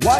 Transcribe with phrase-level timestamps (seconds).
[0.00, 0.14] YONNIRI.com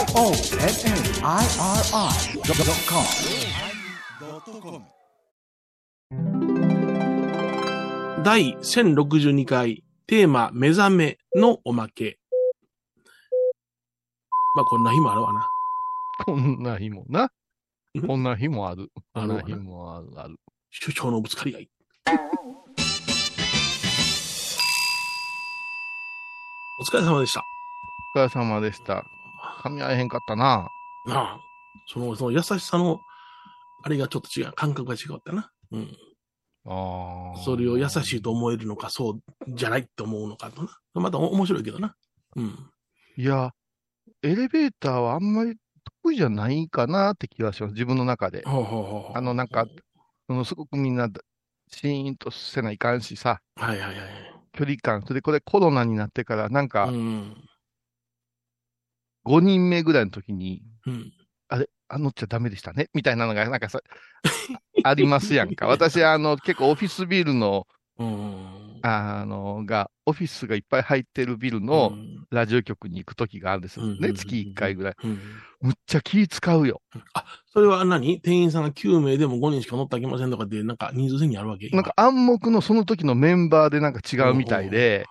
[8.25, 12.19] 第1062回テーマ目覚めのおまけ。
[14.57, 15.49] まあこんな日もあるわな。
[16.27, 17.31] こんな日もな。
[17.95, 18.07] うん？
[18.07, 18.91] こんな日もある。
[19.15, 19.55] こんな日。
[19.55, 20.09] もある。
[20.17, 20.41] ある。
[20.85, 21.71] 首相のぶつかり合い。
[26.81, 27.45] お疲れ様でした。
[28.17, 29.05] お疲れ様でした。
[29.59, 30.69] 噛み合えへんかったな。
[31.07, 31.41] なあ、
[31.87, 33.01] その、その優しさの、
[33.83, 35.51] あれがちょっと違う、感覚が違ったな。
[35.73, 35.97] うん。
[36.67, 37.39] ああ。
[37.43, 40.69] それを優しいと思えるのか、そうじゃないって思うのかとな。
[40.95, 41.95] またお面白いけどな。
[42.37, 42.71] うん。
[43.17, 43.53] いや、
[44.23, 45.57] エレベーターはあんまり
[46.03, 47.73] 得意じゃないかなって気がします。
[47.73, 48.43] 自分の中で。
[48.45, 49.67] ほうほうほうあのなんか
[50.27, 51.09] そのすごくみんな、
[51.71, 53.99] シーンとせないかんしさ、はいはいはい。
[54.53, 55.03] 距離感。
[55.03, 57.48] それでこれコロナになってから、なんかうん。
[59.29, 61.13] 5人目ぐらいの時に、うん。
[61.49, 63.81] あれ、あ乗っちゃダメでしたねみたいなのが、なんかさ、
[64.85, 65.67] ありますやんか。
[65.67, 67.67] 私、あの、結構オフィスビルの、
[67.99, 68.79] うん。
[68.83, 74.13] あの、が、オフィスがいっぱい入ってるビルのうん、ラジオ局に行く時があるんですよね。
[74.13, 74.95] 月1回ぐらい。
[75.03, 75.19] うん。
[75.61, 76.81] むっちゃ気使うよ。
[77.13, 78.21] あ、それは何？
[78.21, 81.69] 店員さんが9名でも5人しか乗ってあげませんとかって、なんか人数制限あるわけ？
[81.71, 85.07] なんか、暗黙のその時のメンバーでなんか違うみたいで。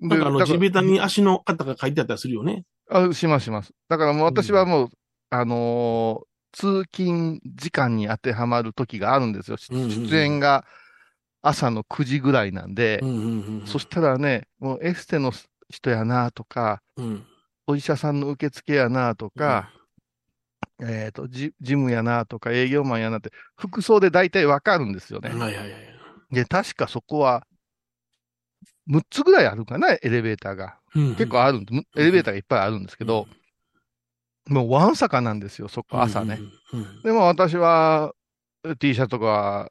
[0.00, 2.64] なんかあの、だ地べたに足の方が書いてあったりするよね。
[2.92, 3.72] あ、しますします。
[3.88, 4.88] だからもう私はもう、
[5.30, 9.56] あのー通勤時間に当てはまる時があるんですよ。
[9.56, 10.66] しうんうんうん出演が
[11.40, 13.66] 朝の9時ぐらいなんで、うんうんうん。
[13.66, 15.32] そしたらね、もうエステの
[15.70, 17.26] 人やなとか、うん。
[17.66, 19.72] お医者さんの受付やなとか、
[20.80, 26.34] えっと、ジジムやなとか、営業マンやなって、服装で大体わかるんですよねいはいはい。
[26.34, 27.46] で、確かそこは、
[28.88, 30.81] 6つぐらいあるかな、エレベーターが。
[30.94, 33.26] 結構あるんで、むエレベーターがいっぱいあるんですけど、
[34.48, 36.38] もうわんさかなんですよ、そこ、朝ね。。
[36.72, 38.12] うんうんでも私は
[38.78, 39.68] T シャツとか、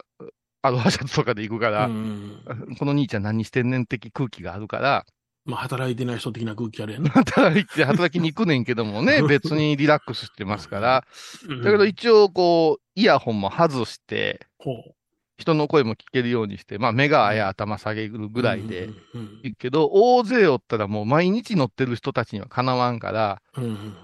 [0.62, 5.06] アロハシャツとかで行くから、うんうんこの兄ちゃん何してんねん的空気があるから、
[5.44, 7.10] まあ、働いてない人的な空気あるやな。
[7.10, 11.04] 働いて、働きに行くねんけどもね、 別にリラックスしてますから、
[11.50, 14.46] だだけど一応こう、イヤホンも外して、
[15.42, 18.90] 人の声も聞けるようにして、まあ目があや頭下げるぐらいで、
[19.44, 23.96] いいけど、大勢おったらもう毎日乗ってる人たちにはかなわんから、うんうん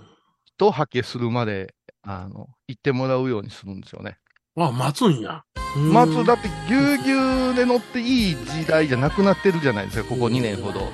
[0.59, 4.17] 一はけするまで、あの、行ってもらうようにするんですよね。
[4.57, 5.43] あ、待つんや。
[5.75, 5.93] うん。
[5.93, 10.91] 松だってぎゅうぎゅうで乗っていい時代じゃなくなってるじゃないですか、ここ2年ほど。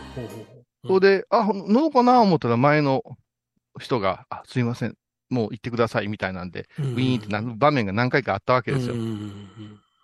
[0.86, 3.04] それで、あ、乗ろうかな思ったら前の
[3.80, 4.96] 人が、あ、すいません、
[5.30, 6.86] もう行ってくださいみたいなんで、うん。
[6.86, 8.96] ウィーンってなる場面が何回かあったわけですよ。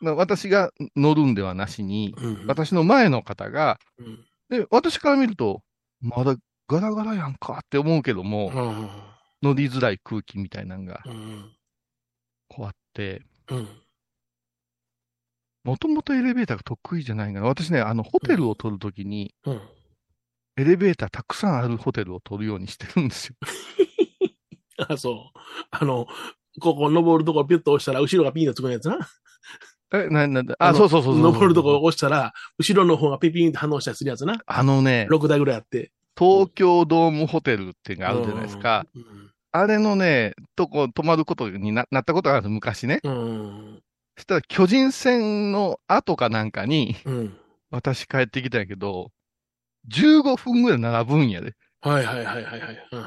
[0.02, 2.48] 私が乗るんではなしに、うんうん。
[2.48, 4.26] 私の前の方が、うん。
[4.50, 5.62] で、私から見ると、
[6.02, 6.36] まだ
[6.68, 8.90] ガラガラやんかって思うけども、うん
[9.42, 11.50] 乗りづらい空気みたいなのがうん
[12.50, 13.68] こうあって、うん。
[15.64, 19.62] もともとエレベーターが得意じゃないから、私ね、あの、ホテルを取るときに、うん。
[20.58, 23.36] エレベーターたくさんあるホテルを取るようにしてるんですよ。
[24.90, 25.40] あ、そう。
[25.72, 26.08] あの、
[26.60, 28.98] ここ登るとこピュッと押したら、後ろがピンとつくやつな。
[29.92, 31.24] え、な、な、ああ、のそうそうそうそう。
[31.24, 34.42] 登るとこ押したら、後ろの方がピピンって反応したりするやつな。
[34.46, 35.92] あのね、6台ぐらいあって。
[36.18, 38.86] 東京ドームホテルっていうのがあるじゃないですか。
[38.96, 39.32] うん。
[39.52, 43.00] あれのね、とこ泊まることにななったことがある昔ね。
[43.04, 43.82] うん。
[44.18, 47.38] そしたら巨人戦の後かなんかに、うん。
[47.72, 49.12] 私帰ってきたんやけど、
[49.90, 51.54] 15分ぐらい並ぶんやで。
[51.82, 52.88] はいはいはいはいはい。
[52.92, 53.02] うん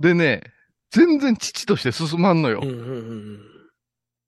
[0.00, 0.42] でね、
[0.90, 2.60] 全然父として進まんのよ。
[2.62, 3.57] うんうんうん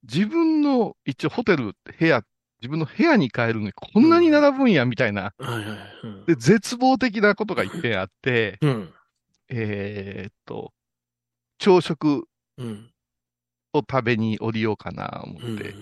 [0.03, 2.22] 自分の、一応ホテル部屋、
[2.61, 5.34] 自分の部屋に帰るのにこんなに並ぶんや、みたいな。
[6.27, 8.93] で、絶望的なことが一点あって、うん。
[9.49, 10.72] えーっと、
[11.59, 12.91] 朝食うん。
[13.72, 15.75] を食べに降りようかな、思うんって、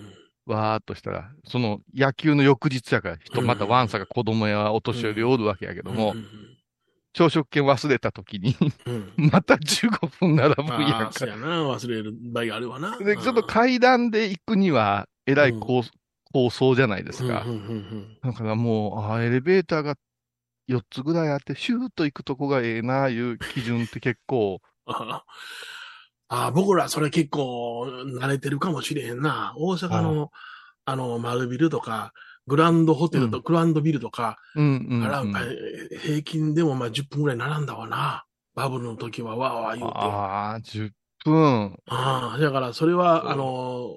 [0.45, 6.27] わーっとしたら、その野球の翌日やから、人、うんまたワンサが子供やお年寄りおるわけやけども、うん
[7.13, 9.13] 朝食券忘れた時に、うん。
[9.31, 11.33] また15分並ぶやんあ、そうか。
[11.33, 11.63] やな。
[11.63, 12.97] 忘れる場合があるわな。
[12.97, 15.83] で、ちょっと階段で行くには、えらい構,、
[16.31, 17.45] 構想じゃないですか。
[18.23, 19.95] だからもう、あーエレベーターが
[20.67, 25.23] 4つぐらいあって、シューッと行くとこがええな、いう基準って結構、あ
[26.29, 27.83] あ、僕らそれ結構
[28.19, 29.53] 慣れてるかもしれへんな。
[29.57, 30.31] 大阪の、
[30.85, 32.13] あの、丸ビルとか、
[32.47, 34.37] グランドホテルと、うんグランドビルとか、
[36.01, 38.25] 平均でもまあ10分ぐらい並んだわな。
[38.55, 39.97] バブルの時はわーわー言うて。
[39.97, 40.91] あああ、10
[41.23, 41.77] 分。
[41.87, 43.91] あ、だからそれは、あの、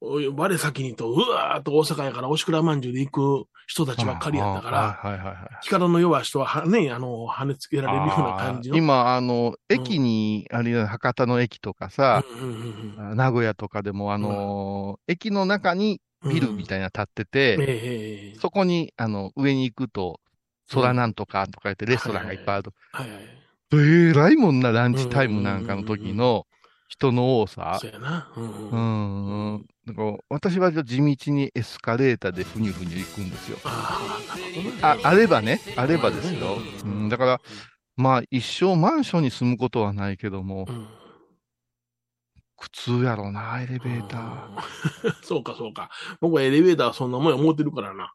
[0.00, 3.10] 我先にと、うわーっと大阪やから、おしくらまんじゅうで行
[3.44, 5.58] く人たちばっかりやったから、はいはいはいはい。
[5.62, 8.76] 力の弱い人ははね、あの、跳ねつけられるような感じの。
[8.76, 20.18] あー今、あの、駅に、あるいは博多の駅とかさ、うんうんうんうん名古屋とかでも、あのー駅の中にビルみたいなの建ってて、うんええそこに、あの、上に行くと、
[20.72, 22.72] 空なんとかとか言ってレストランがいっぱいあると。
[22.92, 23.20] はいはい。
[23.72, 26.46] えらいもんな、ランチタイムなんかの時の
[26.88, 27.86] 人の多さそ。
[27.86, 28.32] うやな。
[28.36, 28.78] うんううん。
[28.78, 29.54] ん。
[29.54, 33.58] うんだから私は地道にエスカレーターでふにゅふにゅ行くんですよ。
[33.64, 34.18] あ
[34.82, 34.98] あ。
[35.02, 36.56] あ、あればね、あればですよ。
[36.84, 37.40] ううんん、だから、
[37.96, 40.86] まあ、一生マンションに住むことはないけどもう、ん
[42.60, 44.48] 苦痛やろうな、エレベーター。
[45.04, 45.90] うん そうか、そうか。
[46.20, 48.12] 僕はエレベーターはそんなもんや思ってるからな。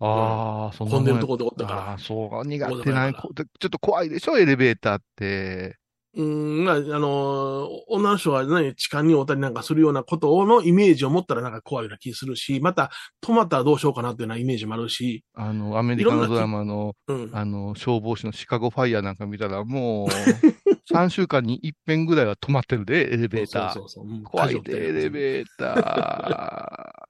[0.00, 1.80] ああ、そんなもんや混んでるとこでおったから。
[1.90, 3.28] ああ、そう、苦手なちょ
[3.66, 5.79] っと怖いでしょ、エレベーターって。
[6.16, 12.90] うん、まあ、あのー女の人がね、痴漢におたりなんかするようなことのイメージを持ったらなんか怖いような気するし、また、
[13.22, 17.30] 止まったらどうしようかなっていうようなイメージもあるし、あの、アメリカのドラマの、うん。
[17.32, 20.08] あの、消防士のシカゴファイヤーなんか見たら、もう、
[20.92, 23.72] 3週間に一遍ぐらいは止まってるで、エレベーター。
[23.72, 27.04] そうそうそううん怖いで、エレベータ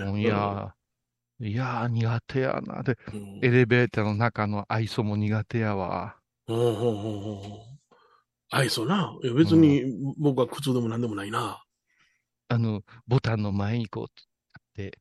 [0.00, 0.06] ー。
[0.06, 0.74] もういや、
[1.40, 2.82] いや、苦手やな。
[2.82, 6.16] で、うんエレベーターの中の愛想も苦手やわ。
[6.48, 7.70] うんうんうんうん
[8.50, 9.16] 愛想な。
[9.22, 9.82] いや別に
[10.18, 11.62] 僕は苦痛でもなんでもないな。
[12.48, 14.24] あの、ボタンの前にこう、っ
[14.74, 14.98] て、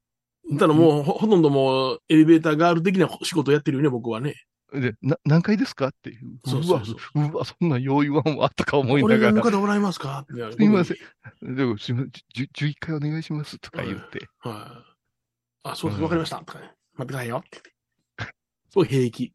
[0.57, 4.35] ただもうほほとんどもうエレベーターガール的な仕事をやってるよね、僕はね。
[4.71, 6.39] で、な、何階ですかっていう。
[6.45, 9.31] そうそうそううわ、うわ、そんな用意わんわ、とか思いこながら。
[9.31, 10.25] れの方おられますか？
[10.29, 11.55] す すいません。
[11.55, 14.27] でも、すいません、じゅ11階お願いします、とか言って。
[14.39, 15.69] はい。
[15.69, 16.37] あ、そうです、うんわかりました。
[16.37, 16.71] とかね。
[16.95, 17.43] 待ってくださいよ。
[18.69, 19.33] そう、平気。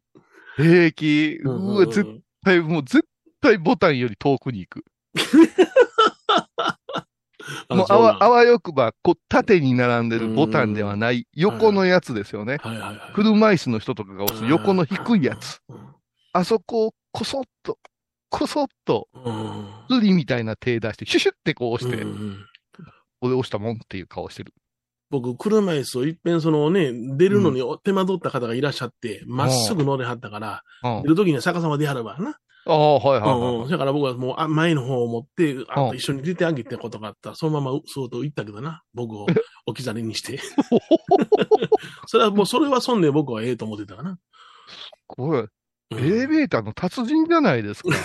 [0.55, 2.05] 平気、うわ、絶
[2.43, 3.05] 対、もう絶
[3.45, 4.83] 対ボタンより遠くに行く。
[7.69, 12.57] もうあわ、あわわよくば、こう、縦に並んでるボタンではない、横のやつですよね。
[12.61, 13.11] はいはいはい。
[13.13, 15.61] 車椅子の人とかが押す横の低いやつ。
[15.69, 15.95] うん。
[16.33, 17.77] あそこをこそっと、
[18.29, 19.67] こそっと、うん。
[19.89, 22.45] 釣りみたいな手出して、シュシュってこう押して、うんうん
[23.21, 24.53] 俺押したもんっていう顔してる。
[25.09, 31.09] 僕、車椅子をいっぺんそのね、出るのに手間取った方がいらっしゃって、まっすぐ乗れはったから、うん出。
[31.09, 32.37] るときには逆さまでやるわな。
[32.67, 33.59] ああ、はいはいうんうん。
[33.61, 33.69] はい。
[33.69, 38.81] だから僕はもうあ前の方を持って、あ一緒に出てあげてことがあったら、そのままそうと言ったけどな。
[38.93, 39.27] 僕を
[39.67, 40.39] 置き去りにして。
[42.07, 44.17] それはもう、それは損で僕はええと思ってたかな。
[45.07, 45.49] これ、うん
[45.91, 47.89] エレベーターの達人じゃないですか。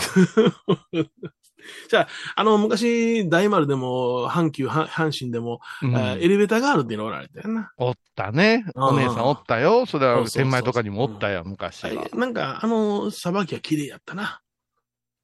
[2.37, 7.71] あの、昔、大丸でも、阪急、阪阪神でも、うんあエレベーターガールっていうのおられたよな。
[7.77, 8.65] おったね。
[8.75, 9.87] うんお姉さんおったよ。
[9.87, 12.03] それは天満とかにもおったよ、昔は。
[12.03, 14.41] はいなんか、あの、さばきは綺麗やったな。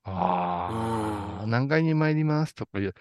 [0.06, 2.94] ああ、うん何階に参りますとか言う。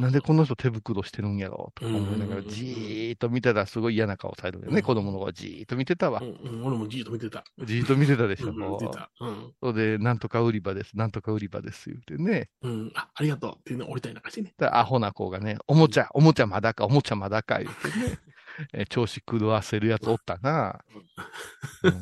[0.00, 4.76] なんでこの人手袋してるんやろとか思いながら、うんじーっと見てたらすごい嫌な顔されるよね。
[4.76, 6.24] うん子供の子はじーっと見てたわう。
[6.24, 7.44] んうん、俺もじーっと見てた。
[7.64, 8.48] じーっと見てたでしょ。
[8.48, 9.10] うん、見てた。
[9.20, 9.52] うん。
[9.60, 12.48] それで、なんとか売り場です、なんとか売り場です、言うてね。
[12.62, 12.92] うん。
[12.94, 14.52] あ、ありがとうっていうのを降りたりなんかしてね。
[14.58, 18.18] でアホな子がね、おもちゃ、おもちゃまだか、おもちゃまだか、言うてね。
[18.74, 20.80] え調子狂わせるやつおったな。
[21.84, 21.92] うん。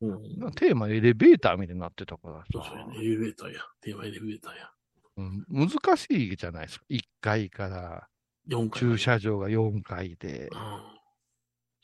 [0.00, 0.14] う
[0.48, 2.98] んテーマエレベーターみたいになってたからさそうそうやね。
[2.98, 3.60] エレベーターや。
[3.80, 4.70] テーマエレベーターや。
[5.16, 6.84] うん難しいじゃないですか。
[6.90, 8.08] 1階から
[8.48, 8.80] 4回。
[8.80, 10.50] 駐車場が4階で、う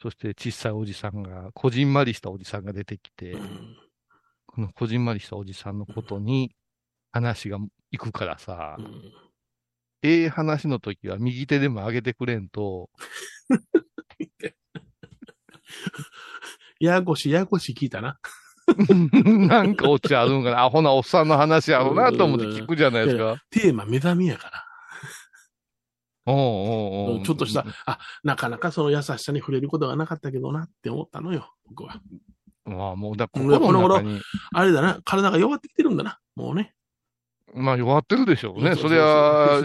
[0.00, 3.37] そして小さいおじさんが、こじんまりしたおじさんが出てきて、ん。
[3.37, 3.76] うん。
[4.47, 6.55] このこじんまりしたおじさんのことに
[7.12, 7.59] 話が
[7.90, 9.12] 行くからさ、うん
[10.04, 12.90] ええ話の時は右手でも上げてくれんと、
[16.85, 18.19] ややこしい、ややこしい聞いたな。
[19.49, 23.37] なんかオチあるんかな、アホなおっさんの話やろうなと思って聞くじゃないですか。
[23.51, 24.65] テーマ目覚めやから。
[26.27, 32.01] おうおうおうちょっとした、あ、なかなかその優しさに触れることがなかったけどなって思ったのよ、僕は。
[32.65, 34.21] まあもう、だうん心の中に、
[34.53, 36.75] あれだな、体が弱ってきてるんだな、もうね。
[37.55, 38.75] まあ弱ってるでしょうね。
[38.77, 39.61] そうりゃ。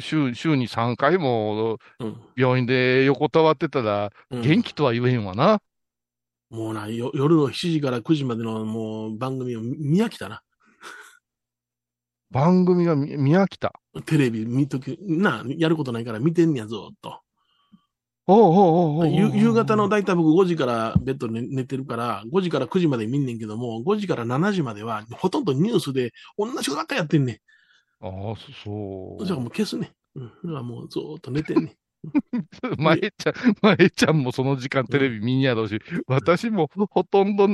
[0.00, 2.16] 週、週に3回もうん。
[2.36, 5.60] 病院で横たわってたら、うん元気とは言えんわな。
[6.50, 10.42] もうな、よ夜の7時から9時までのもう番組を見見飽きたな。
[12.30, 13.72] 番組が見見飽きた？
[14.06, 17.20] テレビ見とき、な、やることないから見てんねや、ずっと。
[18.26, 27.36] おうおうおうおうゆ夕方のだいたい僕5時からベッドで寝寝てるから、5時から9時まで見んねんけども、5時から7時まではほとんどニュースで同じことばっかりやってんねん。
[28.06, 29.92] ああ、そだからもう消すね。
[30.14, 30.26] うん。
[30.26, 31.72] だからもうずーっと寝てんねん。
[32.04, 32.76] う。
[32.78, 37.46] まえちゃん、まえちゃんもその時間テレビ見んやろうし、私もほとんど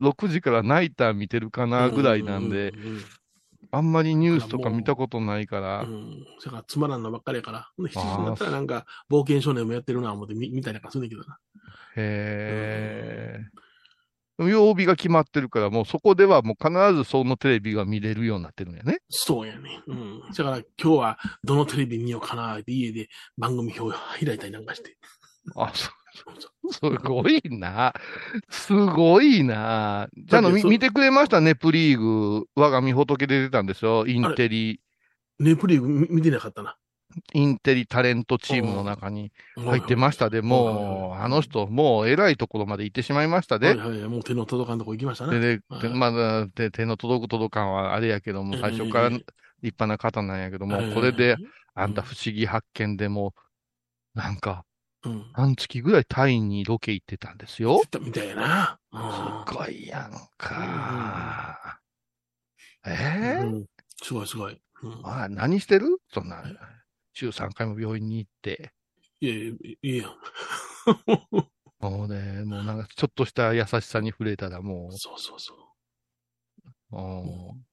[0.00, 3.04] 6時からナイター見てるかなぐらいなんで、うううん
[3.74, 5.80] あんまりニュースとか見たことないから。
[5.82, 6.24] うん。
[6.38, 7.68] それからつまらんのばっかりやから。
[7.76, 11.38] 7時 になったらなんか、冒険少年もやってるな思って見見たりなんかするんだけどな。
[11.96, 13.63] へえ。
[14.38, 18.98] 曜日が決まってるから、もうそこではもう必ずそのテレビが見れるようになってるんやね。
[19.08, 19.82] そうやね。
[19.86, 20.20] うん。
[20.36, 24.96] だから今日はどのテレビ見ようかなって家で番組表を開いたりなんかして。
[25.56, 25.92] あ、そう。
[26.72, 27.92] すごいな。
[28.48, 30.08] すごいな。
[30.16, 31.40] じゃあの、見てくれました？
[31.40, 34.06] ネプリーグ、我が身仏で出てたんですよ。
[34.06, 34.80] インテリ。
[35.40, 36.76] ネプリーグ見てなかったな。
[37.32, 43.68] インテリタレントチームの中に入ってましたで、もう、あの人、もう偉いところまで行ってしまいましたで。
[43.68, 45.38] はいはい、もう手の届かんとこ行きましたね。
[45.38, 49.24] で、でまだ手、手の届く届かんはあれやけども、最初から立
[49.62, 51.36] 派な方なんやけども、これで、
[51.74, 53.34] あんた不思議発見でも、
[54.14, 54.64] なんか、
[55.04, 57.82] うん、半月ぐらいタイにロケ行ってたんですよ。
[58.00, 58.78] みたいな。
[58.90, 61.80] すごいやんか。
[62.86, 63.66] うん、ええ？
[64.02, 64.58] すごいすごい。
[64.82, 65.98] うん、あ何してる？
[66.12, 66.42] そんな、
[67.14, 68.72] 週3回も病院に行って。
[69.20, 70.16] いやいや、いいやん。
[71.80, 74.98] もうね、もうなんかちょっとした優しさに触れたらもう。
[74.98, 75.58] そうそうそう。
[76.92, 77.64] うん、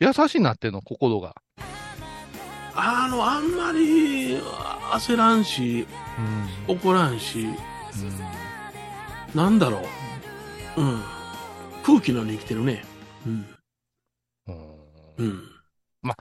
[0.00, 1.34] 優しいなってんの、心が。
[2.74, 5.86] あの、あんまり焦らんし、
[6.68, 7.54] うん、怒らんし、うん、
[9.34, 9.82] なんだろ
[10.76, 10.80] う。
[10.80, 11.02] うん。
[11.84, 12.84] 空気のように生きてるね。
[13.26, 13.46] うん。
[15.18, 15.42] うん。
[16.02, 16.16] ま、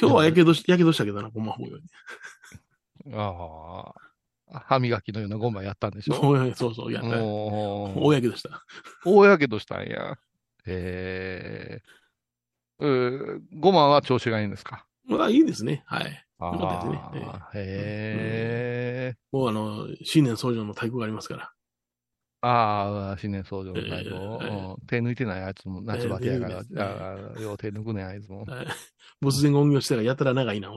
[0.00, 3.14] 今日はやけどし、やけどしたけどな、ごまほうよに。
[3.14, 3.92] あ
[4.50, 4.60] あ。
[4.66, 6.14] 歯磨きのようなごまやったんでしょ
[6.54, 7.08] そうそう、やった。
[7.22, 8.64] 大やけどした。
[9.04, 10.16] 大やけどしたんや。
[10.66, 11.80] へ
[12.80, 12.84] え。
[12.84, 14.86] ー、ごまは調子がいいんですか？
[15.06, 15.82] まあ、いいですね。
[15.86, 16.04] はい。
[16.40, 17.40] よかったですね。
[17.54, 21.52] へえ、もうあの、新年創業の太鼓がありますから。
[22.46, 24.10] ああ、新年創業の太鼓、
[24.86, 28.46] 手抜いてないやつも夏バテやから、ああ、よう手抜くねあいつも。
[29.22, 30.70] 仏前音業したらやたら長いな。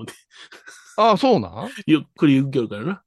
[0.98, 1.70] ああ、そうなん？
[1.86, 3.04] ゆっくりゆっくりからな。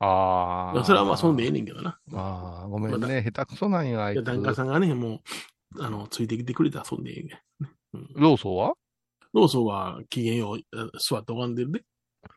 [0.00, 0.84] ああ。
[0.84, 1.98] それはまあ、そんでええねんけどな。
[2.12, 3.22] ああ、ごめんね。
[3.22, 4.22] 下手くそなんや、あいつ。
[4.22, 5.22] 檀家さんがね、も
[5.78, 7.28] う、あの、ついてきてくれたらそんでええん
[7.94, 8.74] うん、ローソは？
[9.32, 10.60] ローは機嫌よう
[10.98, 11.82] 座って拝んでるで。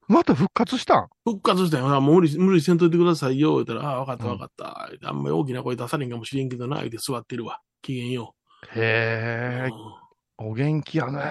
[0.07, 1.07] また復活したん？
[1.25, 2.01] 復活したよ。
[2.01, 3.55] もう無理、無理せんといてくださいよ。
[3.55, 7.61] 言ったら、ああ、わかったわかった、うん、あんまり大きな声出されんかもしれんけどな、言って座ってるわ。
[7.81, 8.35] 機嫌よ
[8.75, 8.79] う。
[8.79, 9.69] へえ、
[10.39, 11.21] うん、お元気やね。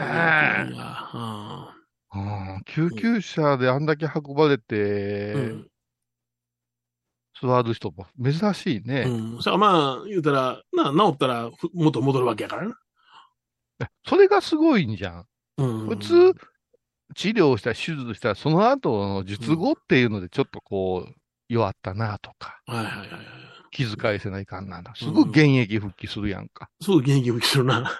[2.14, 5.68] うん、救急車であんだけ運ばれて、うん、
[7.40, 9.02] 座る人も珍しいね。
[9.06, 9.42] うん。
[9.42, 12.78] さあまあ、言うたら、な、治ったら元戻るわけやからな。
[14.06, 15.26] それがすごいんじゃん。
[15.58, 16.34] 普通、
[17.14, 21.14] 治療した手術したら、その後の術後っていうので、ちょっとこう、
[21.48, 23.08] 弱ったなとか、はいはいはい。
[23.70, 26.68] 気遣いせないかんなすごい現役復帰するやんか。
[26.80, 27.90] そう、現役復帰するな。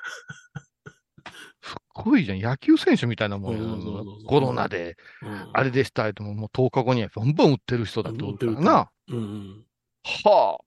[1.63, 2.41] すっごいじゃん。
[2.41, 4.97] 野球選手みたいなもんや、コロナで、
[5.53, 8.91] あれでしたいとも、もう10日後にはバンバン打ってる人だと思ったらな。
[9.09, 9.65] うん
[10.05, 10.59] は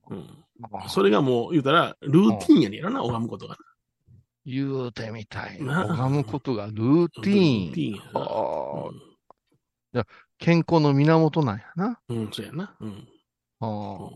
[0.84, 3.58] あ、それがもう言うたら、ルーティンやねんな、拝むことが。
[4.46, 5.86] 言うてみたいな。
[5.96, 7.66] 拝むことがルーティーン。
[7.68, 9.02] ルーティーンああ、うん、
[9.94, 10.06] じゃ
[10.40, 12.00] 健康の源なんやな。
[12.10, 12.76] うん、そうやな。
[12.80, 13.08] うん。
[13.60, 14.10] あ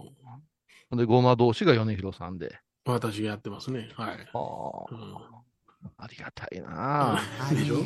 [0.91, 0.95] あ。
[0.95, 2.59] で、ごま同士が米広さんで。
[2.85, 3.89] 私がやってますね。
[3.95, 4.17] はい。
[4.33, 4.85] ああ。
[4.91, 7.19] うん、ありがたいな。
[7.51, 7.77] でしょ？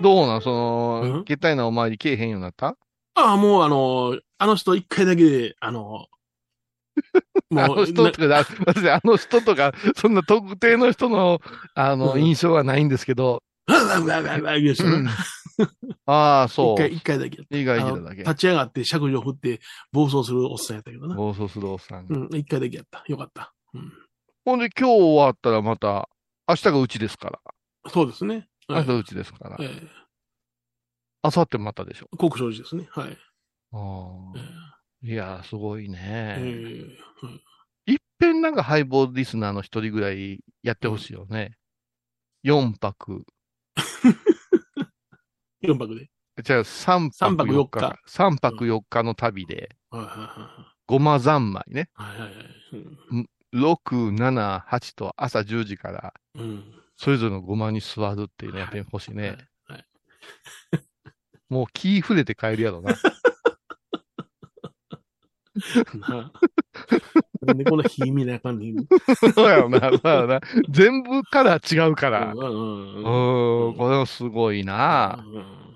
[0.00, 0.42] どうなん？
[0.42, 2.76] その、けったいなお参りけえへんようになった？
[3.14, 6.06] ああ、もうあの、あの人一回だけで、あの、
[7.50, 11.40] もうあの人とか、あの人とか、そんな特定の人の、
[11.74, 13.42] あの、印象はないんですけど。
[16.06, 16.74] ああ、そう。
[16.74, 17.44] 一回、一回だけ。
[17.50, 18.22] 意外だけ。
[18.22, 19.60] 立ち上がって、尺状振って、
[19.92, 21.16] 暴走するおっさんやったけどな。
[21.16, 22.06] 暴走するおっさん。
[22.08, 23.04] うん、一回だけやった。
[23.06, 23.52] よかった。
[23.74, 23.92] うん。
[24.44, 26.08] ほんで、今日終わったらまた、
[26.48, 27.40] 明日がうちですから。
[27.90, 28.48] そうですね。
[28.68, 29.56] 明日うちですから。
[29.60, 29.88] ええ。
[31.22, 32.08] 明後日またでしょ。
[32.16, 32.88] 国商寺ですね。
[32.90, 33.18] はい。
[33.72, 34.38] ああ。
[34.38, 36.38] ええいや、すごいね。
[37.86, 41.56] いっぺんなんかハイボールリスナーの一人ぐらいやってほしいよね。
[42.44, 43.24] 4泊。
[45.62, 46.10] 4泊で？
[46.42, 47.98] じゃあ3泊4日。
[48.06, 49.70] 3泊4日の旅で。
[50.86, 51.88] ごま三昧ね。
[53.54, 56.14] 6、7、8と朝10時から、
[56.96, 59.38] それぞれのごまに座るっていうのやってほしいね。
[61.48, 62.94] もう気触れて帰るやろな。
[65.94, 66.32] な。
[67.42, 68.86] なんでこんな火見なあかんねん。
[69.34, 70.40] そうやな、そうやな。
[70.68, 72.32] 全部から違うから。
[72.34, 75.24] うん、うん、これはすごいな。
[75.26, 75.70] うん。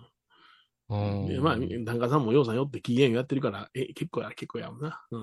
[0.88, 5.02] うん、まあ、檀家さんもようさんよって機嫌やってるから、え、結構や、結構やもんな。
[5.10, 5.20] うん。
[5.20, 5.22] う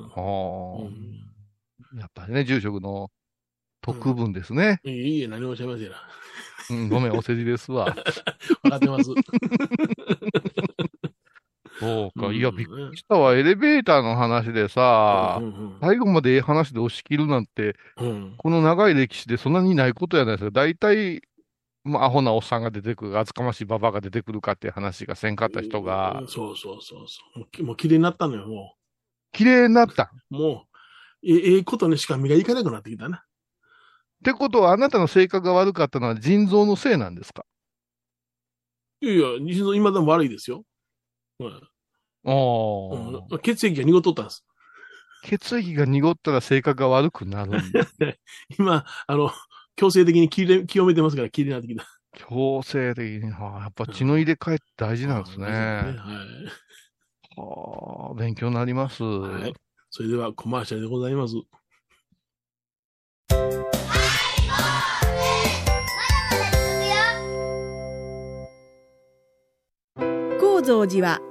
[1.97, 3.11] ん、やっぱりね、住職の
[3.81, 4.79] 特文ですね。
[4.83, 5.97] いいいえ、何もおっしゃいませんら。
[6.71, 7.85] うん、ごめん、お世辞ですわ。
[7.85, 7.93] わ
[8.69, 9.09] かってます。
[11.81, 12.31] そうか。
[12.31, 13.33] いや、びっくりしたわ。
[13.33, 20.51] エレベーターの話でさ、うんうんうん、最後までええ話で押し切るなんて、うん、この長い歴史でそんなにないことやないですか。
[20.51, 21.21] 大体、
[21.83, 26.19] まあ、アホなおっさんが出てくる、厚かましいババアが出てくるかっていう話がせんかった人が。
[26.21, 27.19] うん、そうそうそうそ
[27.59, 27.63] う。
[27.63, 29.35] もう綺麗になったのよ、もう。
[29.35, 30.67] 綺麗になったも
[31.23, 33.17] う、ええことにしか身がいかなくなってきたな。
[33.17, 33.21] っ
[34.23, 37.45] てことは、あなたの性格が悪かったのは腎臓のせいなんですか？
[39.01, 40.63] いやいや、腎臓今でも悪いですよ。
[41.39, 41.61] うん。
[42.23, 44.45] ああ、血液が濁っとったんです。
[45.23, 47.87] 血液が濁ったら性格が悪くなるんだ。
[48.57, 49.31] 今、あの、
[49.75, 51.85] 強制的に清めてますから、きれいになってきた。
[52.13, 55.47] 強制的に、はあ、やっぱ血の入れ替えって大事なんですね。
[55.47, 57.39] ねはい。
[57.39, 59.03] はあ、勉強になります。
[59.03, 59.53] はい。
[59.89, 61.35] それではコマーシャルでございます。
[70.39, 71.30] 高蔵寺は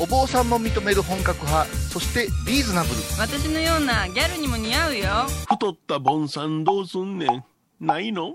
[0.00, 2.94] お坊さんも認める本格派そしてリーズナブル。
[3.18, 5.04] 私のようなギャルにも似合うよ。
[5.48, 7.44] 太ったボンさんどうすんねん。
[7.80, 8.34] ないの？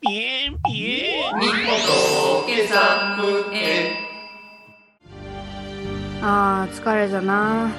[0.00, 1.38] ピエンピエン。
[1.38, 1.52] みほ
[2.40, 3.92] とけさむえ
[6.22, 7.70] あー疲れじゃな。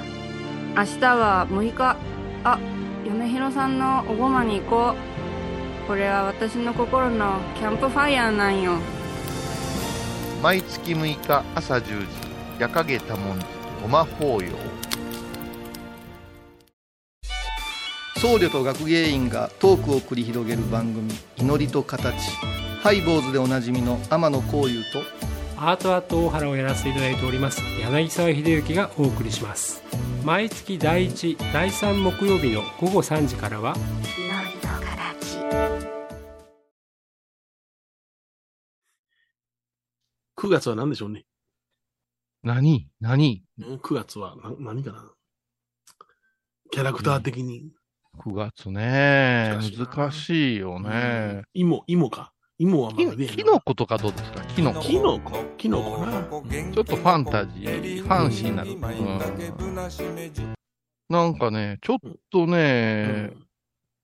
[0.76, 1.96] 明日は6日。
[2.44, 2.58] あ
[3.04, 5.88] 嫁ひろさんのおごまに行こう。
[5.88, 8.78] これは私の心のキャンプファイヤーなんよ。
[10.40, 12.27] 毎月6日朝10時
[12.58, 13.46] 夜影多文字
[13.82, 14.48] ごま法要
[18.16, 22.32] 僧侶と学芸員がトークを繰り広げる番組「祈りと形」
[22.82, 25.02] ハイボーズでおなじみの天野幸雄と
[25.56, 29.82] アートアート大原をやらせていただいております柳沢秀幸がお送りします。
[30.24, 33.74] 毎月第1第3木曜日の午後3時からは
[40.36, 41.24] 9月は何でしょうね
[42.42, 42.88] 何？
[43.00, 45.10] 何 ?9 月はな何かな？
[46.70, 47.72] キャラクター的に。
[48.18, 49.58] 9月ね。
[49.60, 51.42] 難しいよね。
[51.54, 52.32] 芋、芋か。
[52.58, 53.26] 芋はまだね。
[53.26, 54.42] キノコとかどうですか？
[54.44, 54.80] キノコ。
[54.80, 55.44] キノコ？
[55.56, 56.22] キノコな。
[56.22, 58.72] ちょっとファンタジー、ファンシーになる。
[58.72, 60.54] うん、
[61.08, 61.98] なんかね、ちょっ
[62.30, 63.32] とね、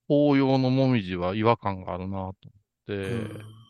[0.08, 2.34] 紅葉のもみじは違和感があるなと思っ
[2.86, 2.94] て。
[2.94, 3.63] うん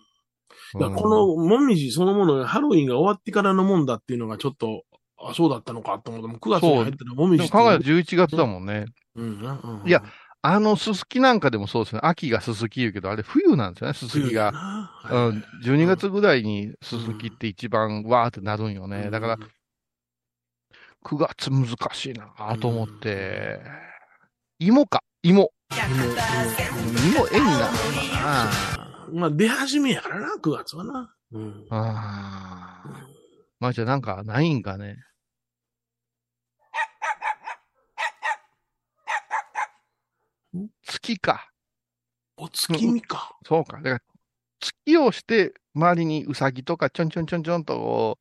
[0.74, 4.82] このもみじそのものがハロウィンが終わってからのもんだっていうのがちょっと、
[5.18, 8.86] あ、そうだったのかと思っても、9月に入ったらもみじ考えたら11月だもんね。
[9.14, 10.02] うん、うん、いや、
[10.42, 12.00] あの、すすきなんかでもそうですね。
[12.02, 14.52] 秋がすすき言うけど、あれ冬なんですよね、すすきが。
[15.10, 19.10] うん、12月ぐらいにすすきって一番わーってなるんよね。
[19.10, 19.38] だから、
[21.06, 22.28] 9月難しいな
[22.60, 23.60] と思って。
[24.58, 25.50] 芋か、芋。
[25.72, 25.80] 芋、
[27.32, 27.78] 絵になるの
[28.12, 28.83] かな。
[29.12, 31.14] まあ出始めやからな、9月はな。
[31.32, 31.66] うん。
[31.70, 33.06] ああ。
[33.60, 34.96] まあじゃあなんかないんかね。
[40.82, 41.50] 月か。
[42.36, 43.36] お月見か。
[43.46, 43.78] そうか。
[43.78, 44.00] だから、
[44.60, 48.18] 月をして、周りにうさぎとかちょんちょんちょんちょんと、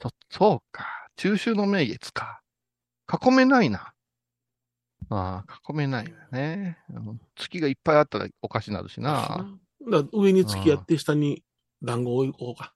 [0.00, 1.08] そ、そうか。
[1.16, 2.42] 中秋の名月か。
[3.22, 3.92] 囲めないな。
[5.10, 6.78] ああ、囲めないよね。
[7.36, 9.46] 月がいっぱいあったらおかしなるしな。
[9.90, 11.42] だ上に付き合って下に
[11.82, 12.74] 団子を置こうか。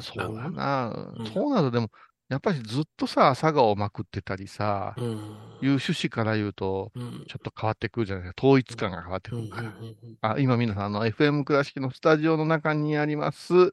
[0.00, 1.90] そうだな、うん、そうなるとでも、
[2.28, 5.18] やっぱりずっとさ、佐賀をまくってたりさ、うん、いう
[5.62, 8.46] 趣旨から言うと、ちょっと変わってくるじゃないですか。
[8.46, 9.72] 統一感が変わってくるから。
[10.20, 13.72] あ今皆さん、あの、FM 倉敷のスタジオの中にあります、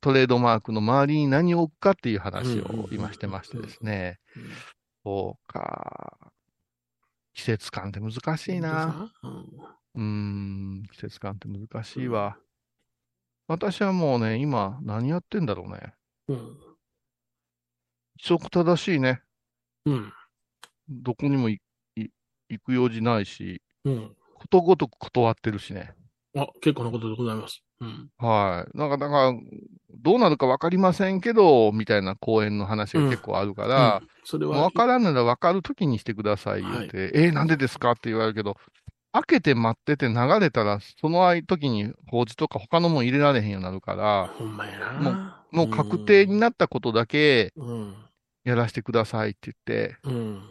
[0.00, 4.18] トレードマークの周りに何を置くかっていう話を今してましてですね。
[5.02, 6.18] そうか。
[7.32, 9.10] 季節感って難しいな。
[9.22, 9.46] うん、
[9.94, 12.36] 季節感って難しいわ。
[13.46, 15.94] 私はもうね、今、何やってんだろうね。
[16.28, 16.36] うん。
[16.36, 16.48] 規
[18.22, 19.20] 則正しいね。
[19.84, 20.12] うん。
[20.88, 21.60] どこにも行
[22.64, 24.16] く用事ないし、うん。
[24.34, 25.94] ことごとく断ってるしね。
[26.36, 27.62] あ、結構なことでございます。
[27.80, 28.10] うん。
[28.18, 28.78] はい。
[28.78, 29.46] なんか、なんか、
[29.90, 34.62] どうなるかわかりませんけど、みたいな講演の話が結構あるから、うんうん、それは。
[34.62, 37.92] わからんならわかるときにしてください言って、はい、えー、なんでですか？
[37.92, 38.56] って言われるけど、
[39.14, 44.92] 開けて待ってて流れたら、その時に法事とか他のもん入れられへんようになるから、ほんまやな。
[44.92, 45.10] も
[45.52, 47.52] う、もう確定になったことだけ、
[48.42, 50.42] やらせてくださいって言って、うん、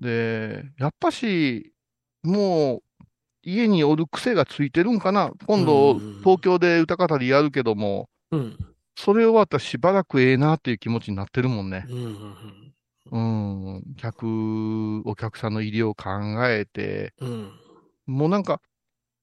[0.00, 1.74] で、やっぱし、
[2.22, 3.04] もう、
[3.42, 5.30] 家におる癖がついてるんかな。
[5.46, 8.56] 今度、東京で歌語りやるけども、うん、
[8.96, 11.84] それ終わったらしばらくええなっていう気持ちになってるもんね。
[13.10, 16.08] うん、客、お客さんの入りを考
[16.48, 17.52] えて、うん、
[18.06, 18.60] もうなんか、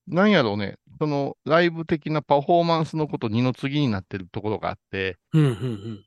[0.06, 6.04] なんやろうね、そのライブ的なパフォーマンスのこと二の次になってるところがあって、うんうんうん、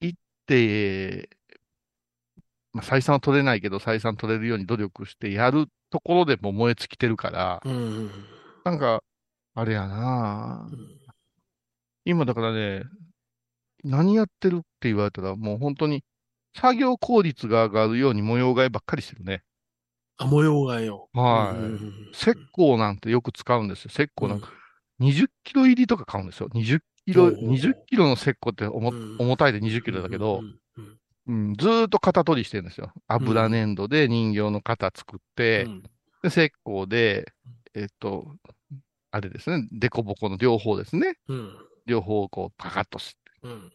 [0.00, 1.30] 行って、
[2.72, 8.10] まあ、採算は取れないけど、採算取れるように努力してやるところでも燃え尽きてるから、うん、
[8.64, 9.02] なんか、
[9.54, 11.00] あれやな、うん、
[12.04, 12.82] 今だからね、
[13.84, 16.04] 何やってるって言われたら、もう本当に
[16.54, 19.42] 作業効率が上がるように模様替えばっかりしてるね。
[20.18, 21.08] あ、模様替えを。
[21.12, 22.12] はい。
[22.12, 23.90] 石膏なんてよく使うんですよ。
[23.92, 24.50] 石膏なんか、
[25.00, 26.48] 20キロ入りとか買うんですよ。
[26.54, 30.42] 20キロ、20キロの石膏って重,、重たいで20キロだけど、
[31.26, 32.92] うん、ずーっと型取りしてるんですよ。
[33.08, 35.88] 油粘土で人形の型作って、うん、で
[36.28, 37.32] 石膏で、
[37.74, 38.36] えっと、
[39.10, 41.16] あれですね、デコボコの両方ですね。
[41.28, 41.52] うん、
[41.86, 43.16] 両方こうパカッとして。
[43.42, 43.72] うん、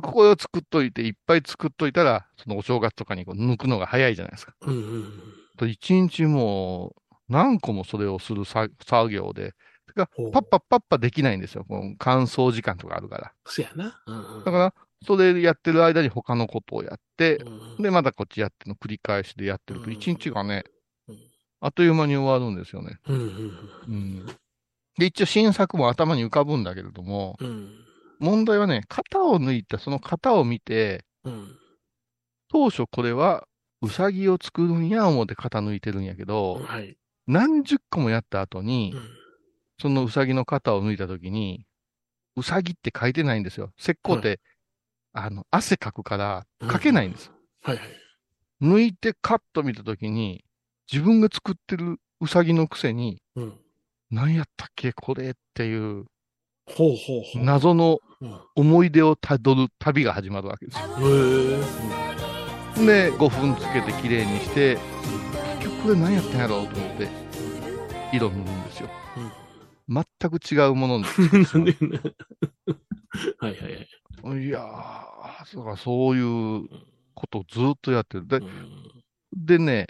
[0.00, 4.54] ここを作っといて、いっぱい作っといたら、そのお正月とかにこう抜くのが早いじゃないですか。
[4.62, 5.04] うんうんうん、
[5.58, 8.70] と一日もう何個もそれをする作
[9.10, 9.54] 業で、
[9.94, 11.64] パッパッパッパできないんですよ。
[11.68, 13.32] この乾燥時間とかあるから。
[13.44, 14.00] そやな。
[14.06, 20.64] うんうん、だから、それやってる間に他のことをやって、うん、で、またこっちやっての繰り返しでやってると、一日がね、
[21.08, 21.18] うん、
[21.60, 22.98] あっという間に終わるんですよね。
[23.06, 24.26] うん、
[24.98, 27.36] で、一応新作も頭に浮かぶんだけれども、
[28.20, 31.04] 問題はね、型を抜いたその型を見て、
[32.50, 33.47] 当初これは
[33.82, 38.94] うさぎを作るんや思って型抜いてるんやけど、はい、何十個もやった後に、
[39.80, 41.66] そのうさぎの型を抜いたときに、
[42.36, 43.70] うさぎって書いてないんですよ。
[43.78, 44.40] 石膏って、
[45.12, 47.30] あの、汗かくから書けないんです。
[47.62, 47.88] はいはい。
[48.62, 50.44] 抜いてカッと見たときに、
[50.90, 53.54] 自分が作ってるうさぎのくせに、うん、
[54.10, 56.06] 何やったっけこれっていう、
[56.66, 57.98] ほうほうほう謎の
[58.54, 62.07] 思い出をたどる旅が始まるわけですよ。
[62.86, 64.78] で、5分つけてきれいにして、
[65.60, 67.08] 結局これ何やったんやろうと思って、
[68.12, 68.88] 色塗るんですよ。
[69.88, 71.04] うん、全く違うものに。
[73.38, 73.86] はいはい
[74.22, 74.44] はい。
[74.44, 76.68] いやー、そうかそういう
[77.14, 78.26] ことをずっとやってる。
[78.26, 78.40] で、
[79.32, 79.86] でね、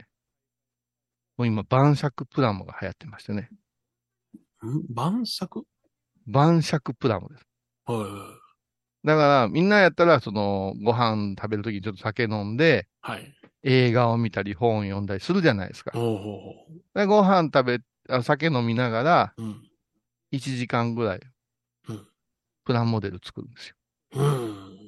[1.37, 3.51] もう今、晩酌プラモが流行ってましてね。
[4.67, 4.83] ん？
[4.93, 5.65] 晩酌？
[6.27, 7.47] 晩酌プラモです。
[7.87, 8.48] はいはい。
[9.05, 13.35] だから、みんなやったら、その、ご飯食べるときにちょっと酒飲んで、はい。
[13.63, 15.91] 映画を見たり、本を読んだりするじゃないですか。
[15.93, 19.63] ほうほうほうでご飯食べ、あ酒飲みながら、うん、
[20.33, 21.21] 1時間ぐらい、
[21.89, 22.07] うん、
[22.65, 23.77] プラモデル作るんですよ。
[24.13, 24.79] うん。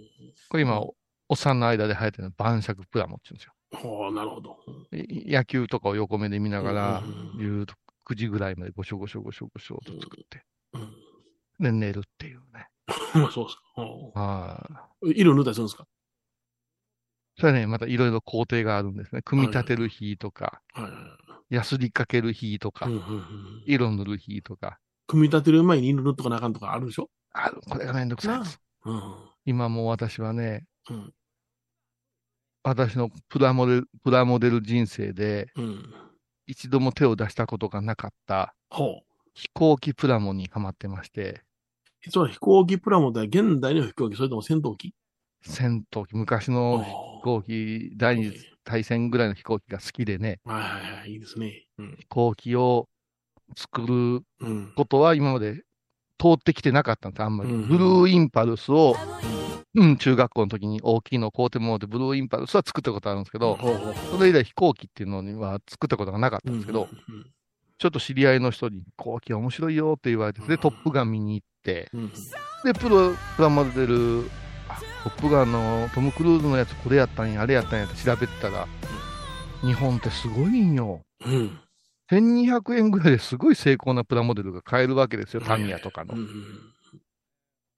[0.48, 0.94] これ今、お
[1.34, 3.54] っさんの間で流行ってるのは晩酌プラモって言うんですよ。
[3.72, 4.58] はあ、なるほど。
[4.92, 7.02] 野球とかを横目で見ながら、
[7.38, 7.74] ゆうと
[8.06, 10.44] 9時ぐらいまでごしょごしょごしょごしょと作って、
[11.60, 12.49] で、寝るっていうね。
[13.32, 13.82] そうですか。
[13.82, 15.20] はい。
[15.20, 15.86] 色塗ったりするんですか？
[17.38, 19.22] それはね、またいろいろ工程があるんですね。
[19.22, 20.60] 組み立てる日とか、
[21.48, 22.86] やすりかける日とか、
[23.64, 24.78] 色塗る日とか。
[25.06, 27.08] 組み立てる前に色塗っとかなあかんとかあるでしょ？
[27.32, 27.60] ある。
[27.68, 28.60] これがめんどくさいです。
[28.84, 29.14] うん、
[29.46, 31.14] 今もう私はね、うん、
[32.62, 35.94] 私のプラモデル、プラモデル人生で、うん、
[36.46, 38.54] 一度も手を出したことがなかった
[39.34, 41.42] 飛行機プラモにはまってまして。
[42.02, 44.94] 実は飛行機プラモって現代の飛行機、それとも戦闘機？
[45.42, 50.38] 戦闘機、昔の飛行機、第二次大戦ぐらいの飛行機が好きでね。
[50.44, 51.66] はいはいはい、いいですね。
[51.78, 52.88] うん、飛行機を
[53.56, 54.22] 作る
[54.76, 55.62] ことは今まで
[56.18, 57.50] 通ってきてなかったんです、あんまり。
[57.50, 58.96] ブルーインパルスを、
[59.74, 63.58] うん、中学校の時に大きいのを買うてもらって、ブルーインパルスは作ったことあるんですけど、
[64.10, 66.88] それ以来飛行機っていうのには作ったことがなかったんですけど、
[67.78, 71.90] ちょっと知り合いの人に、飛行機面白いよって言われて、で、トップガン見に行って、
[72.64, 74.30] で、プロ、プラモデル、
[75.04, 78.66] トップガンのトム・クルーズのやつ、これやったんや、あれやったんやって調べてたら、
[79.62, 81.00] 日本ってすごいんよ。
[81.24, 81.58] うん
[82.10, 86.16] 1200円ぐらいですごい精巧なプラモデルが買えるわけですよ、タミヤとかの。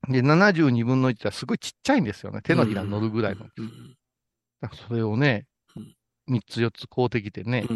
[0.09, 2.41] で、72分の1はすごいちっちゃいんですよね。
[2.43, 3.45] 手のひら乗るぐらいの。
[4.61, 5.47] だからそれをね、
[6.31, 7.67] 3つ4つ買うてきてね、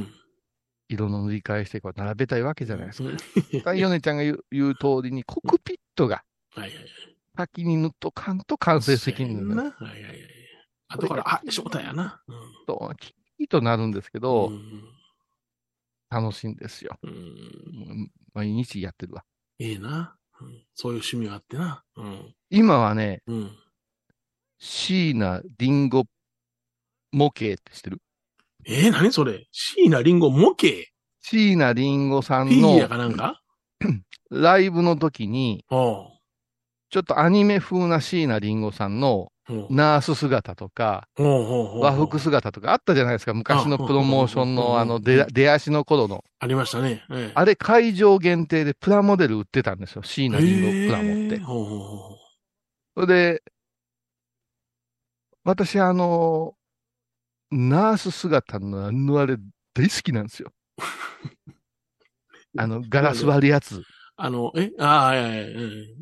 [0.89, 3.03] 色の塗り替えしてこう並べたいわけじゃないです
[3.63, 3.75] か。
[3.75, 6.23] ヨネちゃんが言う言う通りに、コックピットが。
[7.37, 9.57] 先に塗っとかんと完成責任な。
[9.57, 10.19] がはいはいはい。
[10.89, 12.23] 後から、あ、翔太やな。
[12.67, 14.85] と、キーとなるんですけど、うん。
[16.09, 16.97] 楽しいんですよ。
[17.03, 17.11] うん。
[17.11, 19.25] うん毎日やってるわ。
[19.59, 20.63] ええな、うん。
[20.75, 21.83] そういう趣味があってな。
[21.97, 22.35] うん。
[22.51, 23.51] 今はね、うん。
[24.59, 26.05] 椎名林檎
[27.13, 28.03] 模型って知ってる？
[28.67, 29.47] えー、何それ？
[29.53, 30.69] 椎名林檎模型？
[31.23, 33.43] 椎名林檎さんフィギュアのかなんか？
[34.31, 39.33] ライブの時に、ちょっとアニメ風な椎名林檎さんの
[39.71, 43.35] ナース姿とか、和服姿とかあったじゃないですか。
[43.35, 46.25] 昔のプロモーションうんのあの出出足の頃の。
[46.41, 47.05] ありましたね。
[47.11, 50.03] ええあれ会場限定でプラモデル売ってたんですよ。
[50.03, 51.39] 椎名林檎プラモって。
[51.39, 52.19] ほうほうほう
[52.95, 53.43] それで、
[55.45, 56.55] 私あの、
[57.51, 59.37] ナース姿のあのあれ
[59.75, 60.51] 大好きなんですよ。
[62.59, 63.83] あの、ガラス割るやつ。
[64.17, 64.73] あの、え？
[64.79, 65.97] ああ、いやいやいやいや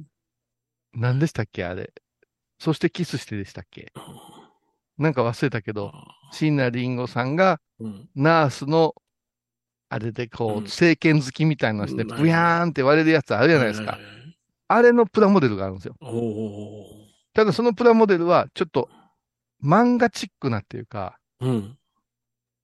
[0.95, 1.65] 何でしたっけ？
[1.65, 1.93] あれ。
[2.59, 3.93] そしてキスしてでしたっけ？
[4.97, 5.93] なんか忘れたけど、
[6.33, 8.09] 椎名林檎さんがうん。
[8.15, 8.95] ナースの、
[9.89, 13.99] あれでこう、うん政権好きみたいなのして、うんブヤーンって割れるやつあるじゃないですか
[14.69, 15.97] あれのプラモデルがあるんですよ。
[17.35, 18.89] ただそのプラモデルは、ちょっと、
[19.63, 21.49] 漫画チックなっていうか、う。
[21.49, 21.79] うん。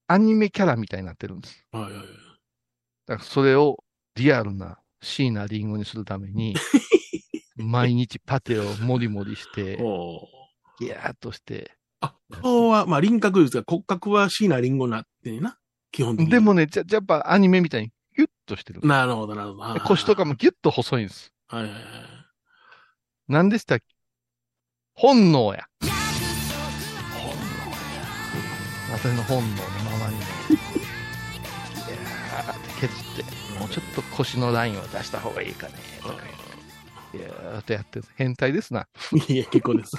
[0.06, 1.66] アニメキャラみたいになってるんです。
[1.72, 2.04] はいはいはい。
[3.06, 3.82] だからそれを
[4.14, 6.54] リアルな椎名林檎にするために、
[7.56, 10.28] 毎日パテをもりもりして、ほ
[10.80, 10.84] う。
[10.84, 11.76] ギャーっとして。
[12.00, 15.58] あ、顔は、まあ輪郭ですが、骨格は椎名林檎になってんな。
[15.92, 16.30] 基本的に。
[16.30, 18.80] でもね、じゃ、やっぱアニメみたいにギュッとしてる。
[18.82, 19.74] なるほど、なるほど。
[19.74, 21.32] で腰とかもギュッと細いんです。
[21.48, 21.82] はいはいはい。
[23.28, 23.84] 何でしたっけ？
[24.94, 25.66] 本能や。
[28.92, 30.26] 私の本能のままにね。
[31.76, 37.18] いやーって削って、もうちょっと腰のラインを出した方がいいかね、とか言って。
[37.18, 38.88] いやーってやってる、変態ですな。
[39.29, 39.96] いや、結構です。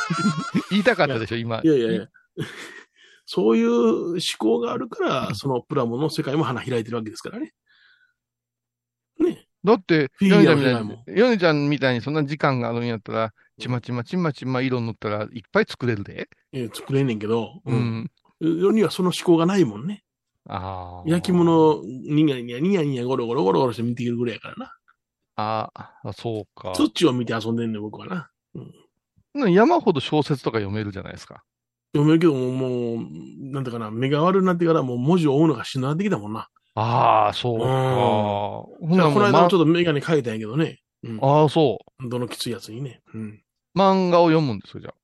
[0.70, 1.60] 言いたかったでしょ、今。
[1.62, 2.08] いやいやいや。
[3.26, 7.52] そういう思考があるから、そのプラモの世界も花開いてるわけですからね。
[9.18, 9.46] ね。
[9.62, 16.30] だって、ヨネちゃんみたいに、ヨネちゃんみたいにそんな時間があるんやったら、ちまちまちまちま色塗ったらいっぱい作れるで。
[16.52, 17.74] えー作れんねんけど、う。
[17.74, 18.10] ん。
[18.40, 20.02] 世にはその思考がないもんね。
[20.52, 21.08] ああ。
[21.08, 24.72] 焼き物、ニヤニヤ、ニヤニヤ、ゴロゴロゴロゴロして見ているぐらいやからな。
[25.36, 25.70] あ
[26.04, 26.72] あ、そうか。
[26.74, 28.30] 土を見て遊んでんねん、僕はな。
[29.48, 31.44] 山ほど小説とか読めるじゃないですか。
[31.94, 33.06] 読めるけども、もう、
[33.52, 36.48] なんていうかな、目が悪くなってからもう文字を追うのがしなってきたもんな。
[36.74, 38.86] ああ、そうか。
[38.86, 40.80] うんからこの間もちょっとメガネ変えたんやけどね。
[41.04, 41.18] うん。
[41.22, 42.08] ああ、そう。
[42.08, 43.02] どのきついやつにね。
[43.14, 43.42] うん。
[43.76, 44.94] 漫画を読むんですよ、じゃ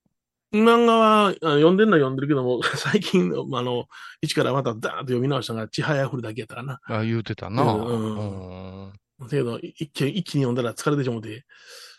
[0.52, 3.86] 漫画は、あ読んでんのは読んでるけども、 最近、あの、
[4.20, 6.80] 一からまたダーンと読み直したのが、ちはやふるだけやったかな。
[6.84, 6.98] あ。
[6.98, 7.62] あ言うてたな。
[7.62, 11.46] うんうんだけど、一気に、一気に読んだら疲れてしもて、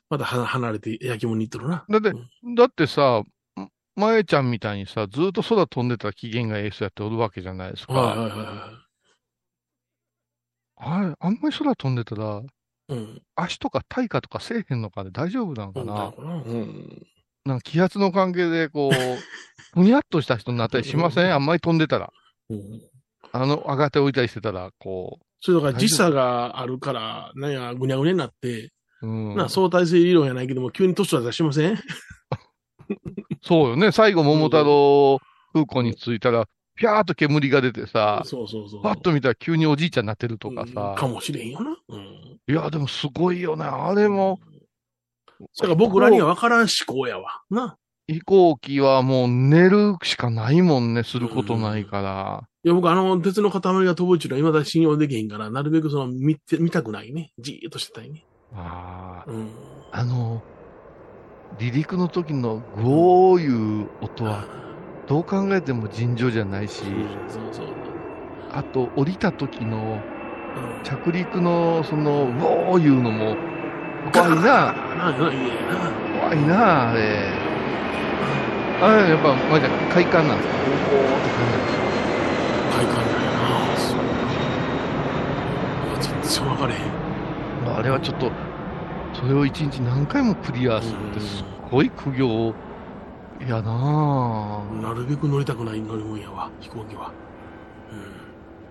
[0.10, 1.86] または離れて焼き物に行っとるな。
[1.90, 2.10] だって
[2.44, 3.24] うんだってさ、
[3.96, 7.94] まえちゃんみたいにさ、ずっと空飛んでたら機嫌がええ人やっておるわけじゃないですか。
[7.94, 8.40] はいはいはい
[10.80, 12.44] はあんまり空飛んでたら、
[12.90, 12.94] い。
[12.94, 13.22] うん。
[13.36, 16.14] 足とか体幹とかせえへんのかで大丈夫なのかな。
[16.16, 17.08] うん。
[17.48, 17.50] うん。
[17.50, 18.94] なんか気圧の関係で、こう、
[19.74, 21.34] ふにゃっとした人になったりしません？
[21.34, 22.12] あんまり飛んでたら。
[22.50, 22.60] うん
[23.34, 29.36] あの、上がっておいたりしてたら、こそれだから時差があるから、なんや、ぐにゃぐにゃになって、う、うん。
[29.36, 31.78] な相対性理論やないけども、急に年取ったりしません？
[33.44, 33.92] そうよね。
[33.92, 35.20] 最後、桃太郎
[35.54, 38.82] 空港に着いたら、ぴゃーっと煙が出てさ、そうそうそう。
[38.84, 40.96] パッと見たら急におじいちゃんになってるとかうんさ。
[40.98, 41.76] かもしれんよな。
[41.90, 42.02] うん。
[42.48, 43.66] いや、でもすごいよね。
[43.66, 44.40] あれも、
[45.40, 47.42] だから僕らには分からん思考やわ。
[47.50, 47.78] な。
[48.08, 51.04] 飛行機はもう寝るしかないもんね。
[51.04, 52.48] することないから。
[52.64, 57.32] いや、僕あの、鉄の塊が飛ぶうちのは未だ信用できへんから、なるべくその、見て、見たくないね。
[57.38, 58.26] じーっとしてたいね。
[58.56, 59.30] ああ。
[59.30, 59.50] うん。
[59.92, 60.42] あの、
[61.60, 64.46] 離陸の時のゴーいう音は、
[65.08, 66.84] どう考えても尋常じゃないし、
[67.28, 67.68] そうそう。
[68.52, 70.02] あと降りた時の
[70.56, 73.36] うん着陸のその、ウォーいうのも、
[74.14, 74.76] 怖いな。
[76.20, 77.00] 怖いな、あれ。
[78.82, 80.56] あれ、やっぱ、まじゃ快感なんですか？
[80.56, 81.84] って感じですか
[82.78, 83.78] 快感だよな。
[83.78, 83.98] そう
[86.00, 86.80] 全然分かれへん。
[87.78, 88.32] あれはちょっと、
[89.14, 92.54] それを一日何回もクリアするってすごい苦行
[93.48, 97.12] やなぁなるべく乗りたくない乗り物やわ、飛行機は。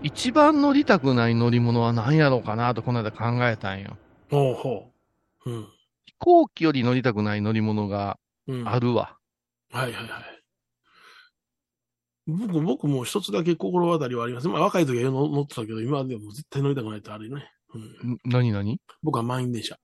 [0.02, 3.96] 一番乗りたくない乗り物は何やろうかなとこの間考えたんよ。
[4.30, 4.88] ほうほ
[5.46, 5.50] う。
[5.50, 5.62] うん。
[6.04, 8.68] 飛行機より乗りたくない乗り物がうん。
[8.68, 9.16] あるわ。
[9.72, 10.42] はいはいはい。
[12.26, 14.48] 僕、僕も一つだけ心当たりはあります。
[14.48, 17.50] まあ若い時は乗ってたけど、今でも絶対乗りたくないとあれね。
[17.74, 18.80] うん、何何？
[19.02, 19.76] 僕は満員電車。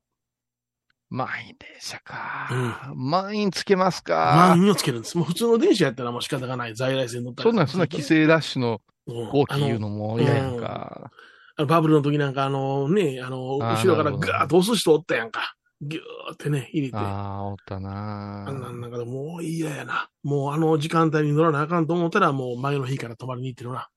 [1.09, 2.49] 満員電車か。
[2.91, 3.11] うん。
[3.11, 4.55] 満員つけますか。
[4.55, 5.19] 満員をつけるんです。
[5.19, 6.75] もう普通の電車やったらもう仕方がない。
[6.75, 7.51] 在来線乗ったら。
[7.51, 11.11] そんな、そんな規制ラッシュの大きいいうのも嫌やんか。
[11.57, 15.55] あのバブルの時なんかあのね、あの、後ろからガーッと押す人おったやんか。
[15.83, 16.97] ぎゅーってね、入れて。
[16.97, 20.09] ああ、おったなあんなんなんかもう嫌やな。
[20.23, 23.89] もうあの時間帯に乗らなあかんと思ったら、もう前の日から泊まりに行ってるな。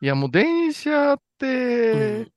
[0.00, 2.30] いや、もう電車って、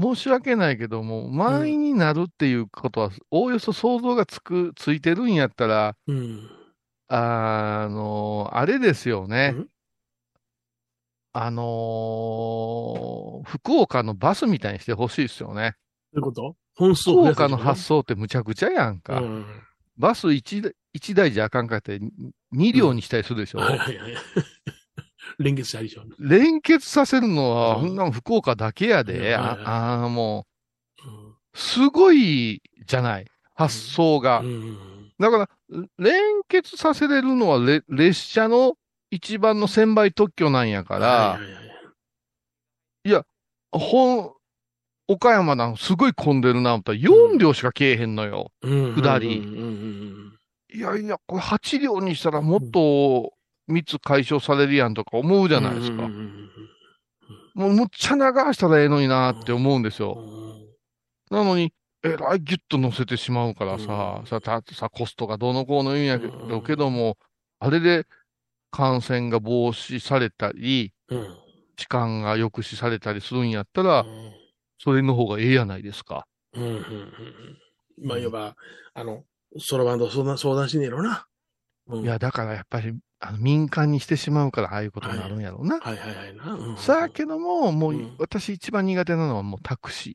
[0.00, 6.50] 申し訳ないけども、満員になるっていうことは、おおよそ想像がつく、ついてるんやったら、うん、
[7.08, 9.54] あの、あれですよね。
[11.36, 15.74] あのー、福岡のバスみたいにしてほしいですよね。
[16.12, 16.56] どういうこと？
[16.76, 19.20] 本数福岡の発想ってむちゃくちゃやんか。
[19.20, 19.44] うん、
[19.98, 21.98] バス 1, 1台じゃあかんかって
[22.54, 23.58] 2両にしたりするでしょ？
[23.58, 24.12] うんはいはいはい
[25.40, 26.04] 連結したりしょ。
[26.20, 29.34] 連結させるのは、ほんな福岡だけやで。
[29.34, 30.46] あ、あも
[31.02, 33.26] う、すごいじゃない？
[33.56, 34.44] 発想が。
[35.18, 35.48] だから、
[35.98, 38.74] 連結させれるのは列車の
[39.10, 41.38] 一番の1000倍特許なんやから、
[43.04, 43.24] いや、
[43.70, 44.32] ほん、
[45.06, 48.50] 岡山なんすごい混んでるな、思ったら4両しかけえへんのよ。
[48.62, 49.42] 下り。
[50.72, 53.32] いやいや、これ8両にしたらもっと
[53.68, 56.08] 密解消されるやんとか思うじゃないですか。
[57.54, 58.20] もうむっちゃ流
[58.52, 60.18] したらええのになって思うんですよ。
[61.30, 67.16] なのに、えらいギュッと乗せてしまうからさ、さ、たさ、コストがどうのこうの言うんやけど、けども、
[67.60, 68.06] あれで
[68.74, 70.92] 感染が防止されたり、
[71.76, 74.04] 時間が抑止されたりするんやったら、
[74.78, 76.26] それの方がええやないですか。
[76.54, 77.58] うんうんうん。
[78.02, 78.56] まあ、いわば、
[78.94, 79.22] あの、
[79.58, 81.24] そろばんと相談相談しねえろな。
[81.86, 85.78] うん、いや、だからやっぱり、あの民間にしてしまうから、ああいうことになるんやろうな。
[85.78, 86.76] はい、はい、はいはいな。
[86.76, 90.14] さあけども、もう、私一番苦手なのはもうタクシー。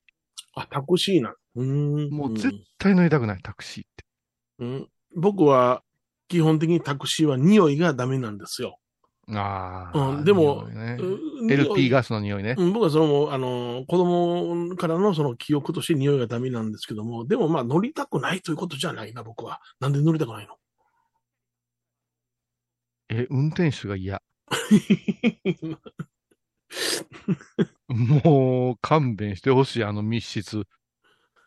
[0.55, 1.33] あ、タクシーな。
[1.55, 2.09] うん。
[2.09, 4.05] もう絶対乗りたくない、タクシーって。
[4.59, 4.89] うん。
[5.15, 5.81] 僕は、
[6.29, 8.77] 基本的にタクシーは匂いがダメなんですよ。
[9.31, 9.99] ああ。
[9.99, 10.97] うん、でも、ね、
[11.49, 12.55] LP ガスの匂いね。
[12.57, 19.59] うん、僕はその、あの、子供からのその記憶として匂いがダメなんですけども、でもまあ乗りたくないということじゃないな、僕は。
[19.79, 20.55] なんで乗りたくないの？
[23.09, 24.21] え、運転手が嫌。
[27.87, 30.63] もう、勘弁してほしい、あの密室。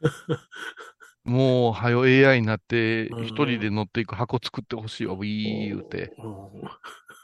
[1.25, 6.13] もう、はよ AI になって、一人で乗っていく箱作ってほしいわ、ウィー言うて。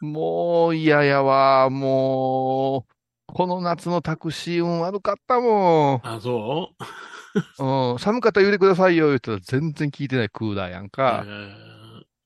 [0.00, 2.92] もう嫌やわ、もう。
[3.26, 6.00] この夏のタクシー運悪かったもん。
[6.06, 6.70] あ、そ
[7.58, 7.62] う？
[7.92, 7.98] うん。
[7.98, 11.26] 寒かったら言うてくださいよ、言ったら全然聞いてないクーラーやんか。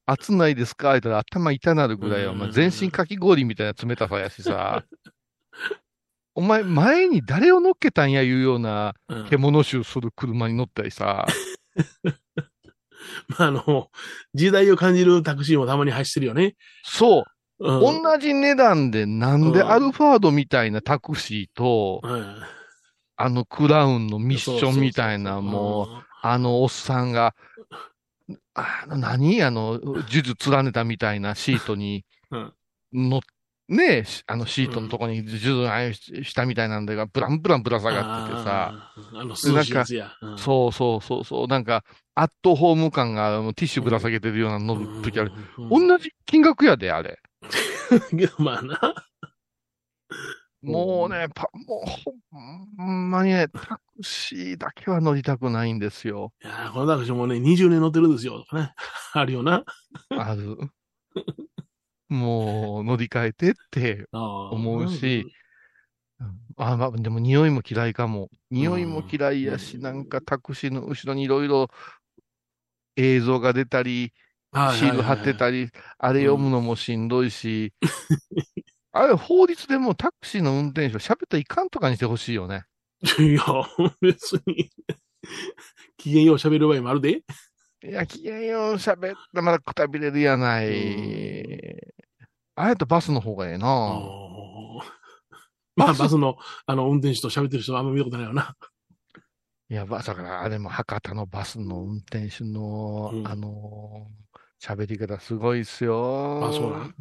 [0.04, 0.90] 暑ないですか？
[0.90, 4.84] 言ったら頭痛なるぐらいは、まあ、全身かき氷みたいな冷たさやしさ。
[6.34, 8.94] お前、前に誰を乗っけたんやいうような
[9.28, 11.26] 獣臭する車に乗ったりさ。
[13.28, 13.90] まあ、あの、
[14.34, 16.56] 時代を感じるタクシーもたまに走ってるよね。
[16.82, 17.24] そう。
[17.58, 22.36] うん、同じ値段でなんでアルファードみたいなタクシーと、うん、
[23.16, 25.88] あのクラウンのミッションみたいな、もう、
[26.22, 27.34] あのおっさんが、
[28.54, 29.42] あの、何？
[29.42, 32.04] あの、呪術連ねたみたいなシートに
[32.92, 33.20] 乗っ
[33.72, 45.32] ねあのシートのとこに呪術したみたいなんでが、ブランブランぶら下がっててさ、あの数字やつや、うん、そうそうそうそう、なんか、アットホーム感がティッシュぶら下げてるような乗るときある。
[45.70, 47.18] 同じ金額やで、あれ。
[48.38, 48.94] まあな。
[50.62, 51.90] もうね、パ、もう
[52.78, 56.32] ほんまにね、タクシーだけは乗りたくないんですよ。
[56.44, 58.44] いやこのタクシーもね、20年乗ってるんですよ。
[58.52, 58.72] ね。
[59.12, 59.64] あるよな。
[60.10, 60.58] ある。
[62.12, 65.26] もう乗り換えてって思うし、
[66.56, 68.28] あまあ、でも匂いも嫌いかも。
[68.50, 71.68] 匂いも嫌いやし、なんかタクシーの後ろにいろいろ
[72.96, 74.12] 映像が出たり、
[74.52, 77.72] シール貼ってたり、あれ読むのもしんどいし、
[78.92, 82.64] あれ法律でもタクシーの運転手は喋ったらいかんとかにしてほしいよね。
[83.18, 83.42] いや、
[84.00, 84.70] 別に
[85.96, 87.10] 機嫌よう喋る場合もあるで。
[87.10, 87.22] い
[87.82, 90.68] や、機嫌よう喋ったらまだくたびれるやない。
[92.54, 93.66] あえてバスの方がええな。
[95.74, 96.36] まあ、バスの、
[96.66, 98.54] あの、運転手と喋ってる人はあんま見たことないよな。
[99.70, 104.10] いや、だから、あれも博多のバスの運転手の、うん、あの
[104.62, 106.46] 喋り方すごいっすよ。
[106.46, 106.94] あ、そうなん？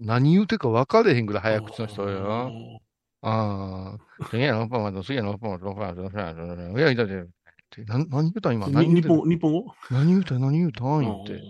[0.00, 2.80] 何言うてか分かれへんぐらい早口の人よ。
[3.20, 4.26] ああ。
[4.30, 7.24] 次やろ、パンマ次やろ、パンマロパンマいや、いやいや、
[7.76, 8.54] て、な何言うたん？
[8.54, 9.66] 今に何言うたん日本、日本語？
[9.90, 10.40] 何言うたん？
[10.40, 11.00] 何言うたん？
[11.00, 11.40] 言って。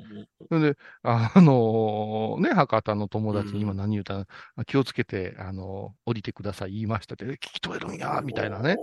[0.49, 8.77] それで、あのね、博多の友達に今何言うたん、あ気をつけて、あの降りてください言いましたって、え聞き取れるんや、みたいなね。。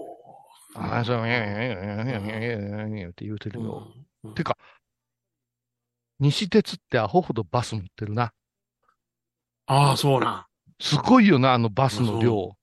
[0.76, 3.94] ああ、そう、いやいやいやいやいやいやいやいやって言うてるよ。
[4.24, 4.58] うんてか、
[6.20, 8.34] 西鉄ってアホほどバス持ってるな。
[9.68, 10.46] ああ、そうなん。
[10.80, 12.56] すごいよな、あのバスの量。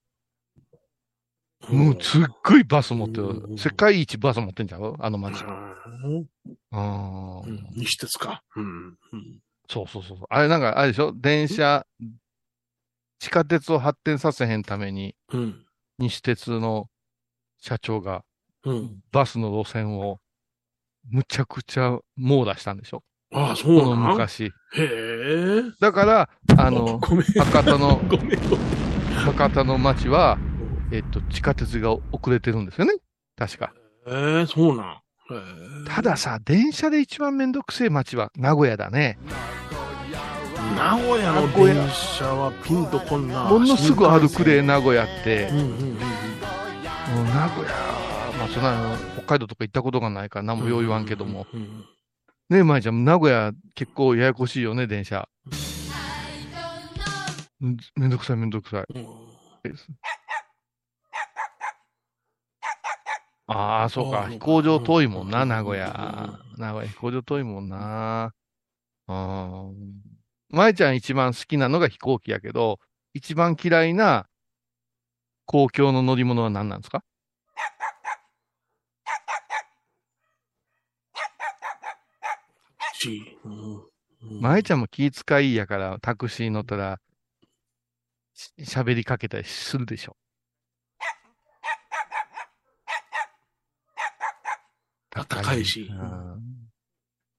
[1.69, 3.57] もうすっごいバス持ってうんる。
[3.57, 5.43] 世界一バス持ってんじゃんあの街。
[5.43, 6.27] うん
[7.75, 8.43] 西鉄か。
[8.55, 8.97] うん。
[9.13, 9.39] うん
[9.69, 10.17] そうそうそう。
[10.29, 11.13] あれなんか、あれでしょ？
[11.15, 11.85] 電車、
[13.19, 15.65] 地下鉄を発展させへんために、うん。
[15.97, 16.89] 西鉄の
[17.57, 18.25] 社長が
[18.65, 19.01] うん。
[19.13, 20.19] バスの路線を
[21.09, 23.01] むちゃくちゃ網羅したんでしょ？
[23.33, 24.11] ああ、そうなん？
[24.11, 24.45] 昔。
[24.45, 25.61] へえ。
[25.79, 26.99] だから、あの。
[26.99, 28.01] 博多の、
[29.15, 30.37] 博多の街は、
[30.91, 32.93] えっと、地下鉄が遅れてるんですよね。
[33.37, 33.73] 確か。
[34.07, 35.01] へえ、そうなん。
[35.87, 39.17] たださ、電車で一番めんどくせえ街は名古屋だね。
[40.75, 43.45] 名古屋の電車はピンとこんな。
[43.45, 45.57] ものすぐ歩くで、名古屋ってうん。
[45.57, 45.97] うんうん
[47.25, 47.73] 名古屋、
[48.37, 51.45] まあそんな、北海道とか行ったことがないから何もよう言わんけども。
[51.53, 51.85] うんうん
[52.49, 55.29] ねえ、舞ちゃん、名古屋結構ややこしいよね、電車。
[57.61, 58.85] うんめんどくさいめんどくさい。
[58.93, 59.05] うん
[63.51, 64.29] ああ、そうか。
[64.29, 66.39] 飛行場遠いもんな、うん名古屋。
[66.57, 68.33] 名古屋飛行場遠いもんな。
[69.07, 69.73] あー
[70.49, 72.79] 舞ちゃん一番好きなのが飛行機やけど、
[73.13, 74.27] 一番嫌いな
[75.45, 77.03] 公共の乗り物は何なんですか？
[82.93, 86.99] しうんうん舞ちゃんも気遣いやから、タクシー乗ったら、
[88.33, 90.15] し喋りかけたりするでしょ。
[95.11, 95.89] 高いし。
[95.91, 96.41] うん。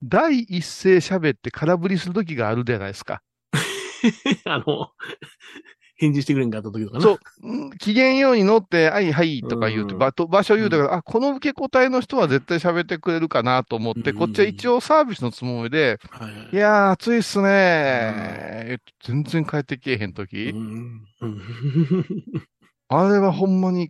[0.03, 3.21] 第一声喋って空振りするときがあるじゃないですか。
[4.45, 4.91] あの、
[5.95, 7.03] 返事してくれんかった時とかな。
[7.03, 9.99] そう、うん機嫌ように乗って、はいはいとか言うて、うん。
[9.99, 14.17] 場と場所言うたから、あ、この受け答えの人は絶対喋ってくれるかなと思って、うん。
[14.17, 16.49] こっちは一応サービスのつもりで、はいはい。
[16.51, 21.01] いやー、暑いっすねー、全然帰ってけえへんとき、うん。
[21.21, 21.41] うん。
[22.89, 23.89] あれはほんまに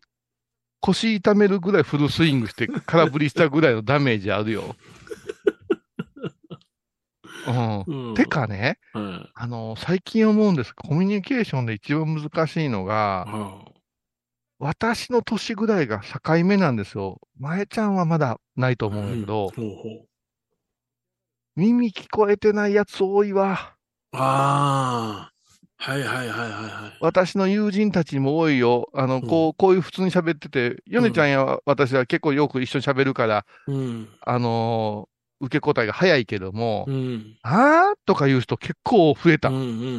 [0.83, 4.75] 腰痛めるぐらいフルスイングして空振りしたぐらいのダメージあるよ。
[7.47, 8.09] うん。
[8.09, 13.65] うんて、かね、はいあの、最近思うんですコミュニケーションで一番難しいのが、は
[14.59, 17.19] 私の年ぐらいが境目なんですよ。
[17.39, 20.07] 前ちゃんはまだないとあ思うんだけど、ほうほう
[21.55, 23.75] 耳聞こえてないやつ多いわ。
[24.13, 25.32] ああ、
[25.83, 26.97] はいはいはいはいはい。
[27.01, 28.89] 私の友人たちにも多いよ。
[28.93, 34.07] あの、こう、こういう普通に喋ってて、ヨネちゃんや私は結構よく一緒に喋るから、うん。
[34.21, 35.13] あのー
[35.45, 37.37] 受け答えが早いけども、うん。
[37.41, 39.55] あーとか言う人結構増えたうん。
[39.55, 39.93] うんうんうんうん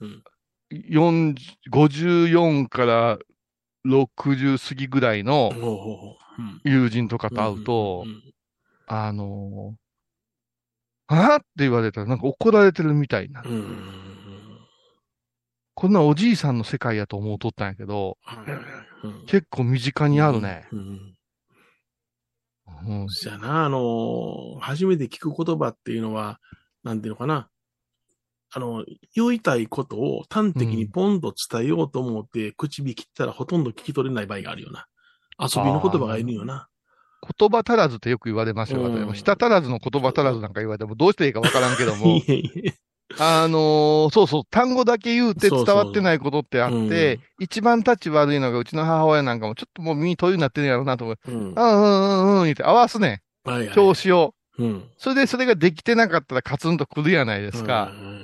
[0.00, 0.22] うんうん
[0.70, 1.34] 40
[1.70, 3.18] 54から
[3.86, 5.50] 60過ぎぐらいの
[6.64, 8.22] 友人とかと会うとん、んん
[8.86, 13.42] あのーあーって言われたらなんか怒られてるみたいな。
[13.42, 14.11] うん
[15.82, 18.16] こんなおじいさんの世界やと思うとったんやけど、
[19.26, 20.68] 結構身近にあるね。
[20.70, 20.78] うん
[22.86, 23.08] うんうん。
[23.08, 26.38] そやな、あのー初めて聞く言葉っていうのは、
[26.84, 27.48] なんていうのかな。
[28.52, 28.84] あの、
[29.16, 34.86] 言いたいことを端的にポンと伝えようと思って、口火切ったらほとんど聞き取れない場合があるよな。
[35.40, 36.68] 遊びの言葉がいるよな。
[37.40, 38.82] 言葉足らずってよく言われますよ。
[38.82, 42.74] うん舌足らずの言葉足らずなんか言われてもどうしていいかわからんけどもい、えいえ。
[43.18, 51.18] あのーそうそう、単語だけ言うてそうそう伝わってないことってあって、一番立ち悪いのがうちの母親なんかもちょっともう耳遠いなってるんやろうなと思う。
[51.28, 51.34] うん。
[51.34, 53.50] うんうんうんうん言って合わすねん。
[53.50, 53.74] はいはい。
[53.74, 54.34] 調子を。
[54.58, 54.84] うん。
[54.98, 57.92] それでそれができてなかったらカツンとくるやないですか。
[57.92, 58.22] うんうん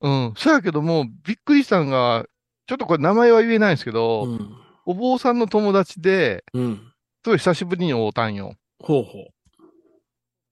[0.00, 0.34] うん。
[0.36, 2.24] そやけども、びっくりしたのが、
[2.68, 4.56] ちょっとこれ名前は言えないんですけど、うん。
[4.86, 6.62] お坊さんの友達で、うん。
[6.64, 6.76] うん。
[7.24, 8.54] すごい久しぶりに会うたんよ。
[8.80, 9.26] ほうほ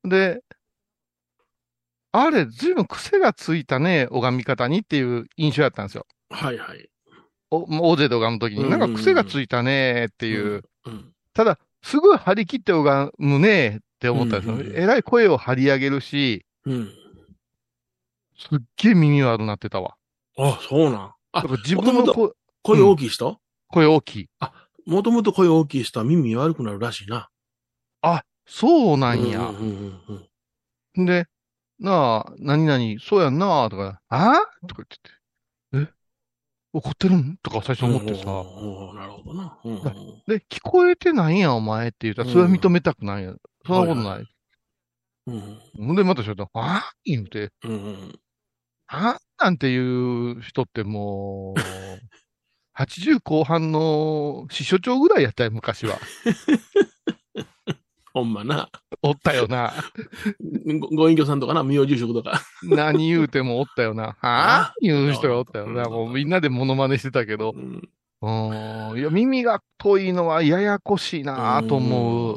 [0.08, 0.40] で、
[2.24, 6.06] あれ、ずいぶん癖がついたね、拝み方にっていう印象やったんですよ。
[6.30, 6.34] う。
[6.34, 6.88] はいはい。
[7.50, 10.62] お大勢で拝むときに、うんなんか癖がついたねっていう。
[10.86, 11.12] うん。
[11.34, 14.54] ただ、すごい張り切って拝むねって思ったんですよ。
[14.54, 16.88] うんうんうんえらい声を張り上げるし、うん。
[18.38, 19.96] すっげえ耳悪なってたわ。
[20.38, 21.12] あ、そうなん。
[21.32, 23.38] あ自分の元声声大きい人？
[23.68, 24.28] 声大きい。
[24.86, 27.28] もともと声大きい人は耳悪くなるらしいな。
[28.02, 29.48] あ、そうなんや。
[29.48, 30.28] うんうんうん
[30.96, 31.26] うんで、
[31.78, 35.10] なあ、何々、そうやんなあ、とか、あとか言ってて。
[35.74, 35.92] え？
[36.72, 37.36] 怒ってるん？
[37.42, 38.24] とか最初思ってさ。
[38.94, 39.58] なるほどな。
[40.26, 43.34] で、聞こえてないんや、お前って言ったら、それは認めたくないや。
[43.66, 44.26] そんなことない。
[45.78, 45.96] うん。
[45.96, 46.92] で、またちょっと、ああ？
[47.04, 48.18] 言うて、うん、
[48.88, 51.60] あなんていう人ってもう、
[52.80, 55.98] 80後半の支所長ぐらいやったよ、昔は。
[58.16, 58.70] ほんまな。
[59.02, 59.74] おったよな。
[60.80, 62.40] ご、ご隠居さんとかな、名住職とか。
[62.62, 64.16] 何言うてもおったよな。
[64.22, 64.74] はあ？
[64.80, 65.90] 言う人がおったよな。
[65.90, 67.52] もうみんなでモノマネしてたけど。
[67.54, 67.86] うん。
[68.22, 72.34] うんいや、耳が遠いのはややこしいなと思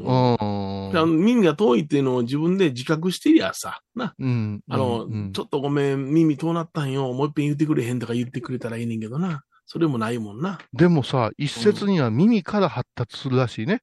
[0.92, 1.02] う。
[1.02, 1.26] うん。
[1.26, 4.14] 耳が遠いっていうのを自分で自覚してりゃさ、な。
[4.20, 4.60] うん。
[4.68, 7.14] あの、うん、ちょっとごめん、耳遠なったんよ。
[7.14, 9.46] もう一遍言ってくれへんとか言ってくれたらいいねんけどな。
[9.66, 10.60] それもないもんな。
[10.74, 13.82] でもさ、一説には耳から発達するらしいね。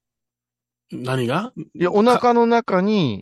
[0.91, 1.51] 何が？
[1.75, 3.21] いや、お腹の中に、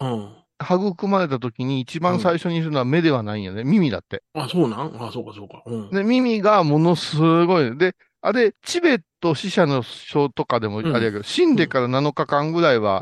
[0.61, 3.63] 育まれた時に一番最初にするのは目ではないんやね。
[3.63, 4.23] 耳だって。
[4.33, 4.95] あ、そうなん？
[4.99, 5.63] あ、そうかそうか。
[5.65, 7.77] うん、で、耳がものすごい。
[7.77, 13.01] で、あれ、チベット死者の書とかでもあれやけど、うん、死んでから7日間ぐらいは、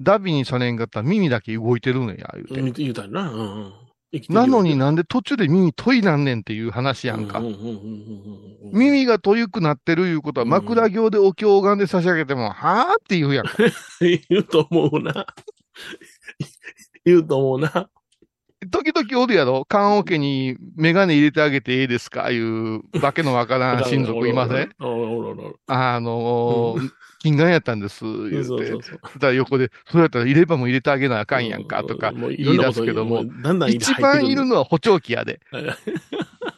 [0.00, 2.82] ダビにされんかったら耳だけ動いてるんや、言うて。
[2.82, 3.30] 言うたんな。
[3.30, 3.72] うんうん
[4.28, 7.40] なのになんで途中で耳遠いなんねんっていう話やんか。
[8.72, 13.56] 耳が遠くなってるいうことは枕行でお経がんで差し上げても、はぁって言うやんか。
[14.00, 15.26] 言うと思うな。
[17.04, 17.88] 言うと思うな。
[18.74, 19.64] 時々おるやろ？
[19.66, 22.32] 棺桶にメガネ入れてあげていいですか？
[22.32, 24.74] いうわけのわからん親族いません？
[25.68, 28.72] あのー、金眼やったんです、言うて。
[29.18, 33.24] だ横で、そうやったら入れ歯も入れてあげなあかんやんか、とか言い出すけども、
[33.68, 35.40] 一番いるのは補聴器やで。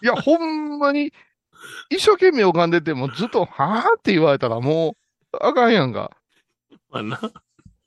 [0.03, 0.07] い。
[0.07, 1.12] や、ほんまに、
[1.91, 4.97] 一生懸命拝んでてもずっと、はぁって言われたらも
[5.35, 6.11] う、あかんやんか。
[6.91, 7.21] まあな。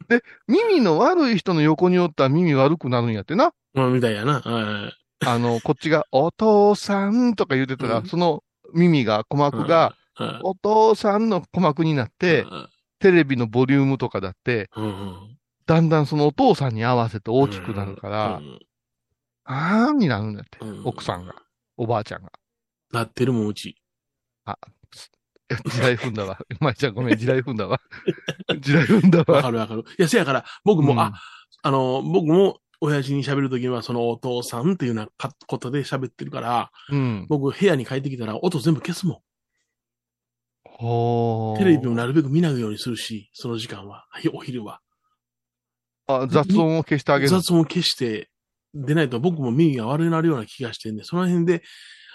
[0.10, 3.54] で、耳の悪い人の横におったら耳悪くなるんやってな。
[3.74, 4.42] まあ、みたいやな。
[4.46, 8.44] あの、こっちが、お父さんとか言ってたら、うん、その
[8.74, 9.96] 耳が、鼓膜が、
[10.44, 12.46] お父さんの鼓膜になって、
[13.00, 14.70] テレビのボリュームとかだって、
[15.66, 18.42] だんだんそのお父さんに合わせて大きくなるから、
[19.46, 21.36] あーんになるんだって、奥さんが、
[21.78, 22.32] おばあちゃんが。
[22.92, 23.76] なってるもん、うち。
[24.46, 24.58] あ、
[25.70, 26.38] 地雷踏んだわ。
[26.60, 27.82] まいちゃんごめん、地雷踏んだわ。
[28.60, 29.36] 地雷踏んだわ。
[29.38, 29.84] わかるわかる。
[29.98, 31.14] いや、せやから、僕も、あ、
[31.64, 39.20] あの、僕も、親父に喋るときには、そのお父さんっていうようなことで喋ってるから、うん、僕部屋に帰ってきたら音全部消すもん。
[41.58, 44.80] テレビもなるべく見ないようにするし、その時間は、 お昼は。
[46.08, 48.30] あ、雑音を消してあげる雑音を消して、
[48.74, 51.64] でないと僕も耳が悪くなるような気がしてんで、その辺で、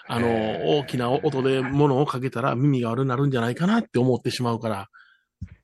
[0.06, 4.88] あの、大きな音で物をかけたら耳が悪くなるんじゃないかなって思ってしまうから。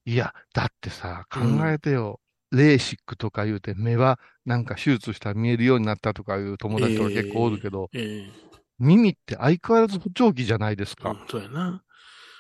[0.04, 2.20] いや、だってさ、考えてよ。
[2.50, 8.30] うん、レーシックとか言うて、目はなんか手術したら見えるようになったとかいう友達とか結構おるけど、えーえー、
[8.78, 11.10] 耳って相変わらず補聴器じゃないですか。
[11.10, 11.82] うん、そうやな。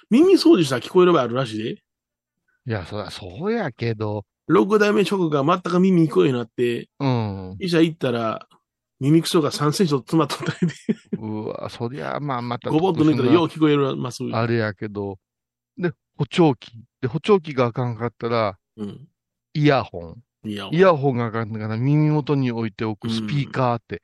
[0.08, 1.70] 耳掃除したら聞こえる場合あるらしいで。
[1.70, 1.76] い
[2.66, 4.24] や、そりゃそうやけど。
[4.46, 7.56] 六代目職が全く耳聞こえになって、うん。
[7.60, 8.48] 医者行ったら、
[9.00, 10.74] 耳くそが3センチと詰まっとったりで。
[11.18, 12.70] うわ、そりゃ、まあ、また。
[12.70, 14.22] ごぼっと抜いたらよう聞こえます。
[14.32, 15.18] あれやけど。
[15.78, 16.72] で、補聴器。
[17.00, 19.08] で、補聴器があかんかったら、うん。
[19.54, 20.22] イヤホン。
[20.44, 20.74] イヤホン。
[20.74, 23.96] イヤホンがあかんから耳元に置いておくスピーカーって。
[23.96, 24.00] うん、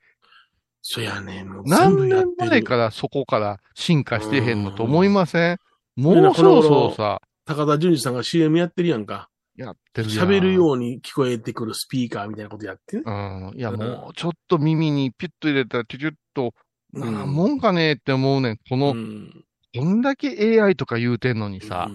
[0.81, 1.63] そやねん。
[1.65, 5.57] 何年前からそこから進化してへんのと思いません？
[5.95, 7.21] もうそろそろさ。
[7.45, 9.29] 高田純次さんが CM やってるやんか。
[9.57, 13.03] やってる喋るように聞こえてくるスピーカーみたいなことやってね。
[13.05, 13.53] うん。
[13.55, 16.53] いや、もうちょっと耳にピュッと入れたら、チュチュッと、
[16.93, 18.57] なもんかねって思うねん。
[18.69, 19.43] この、うん、
[19.75, 21.89] こんだけ AI とか言うてんのにさ。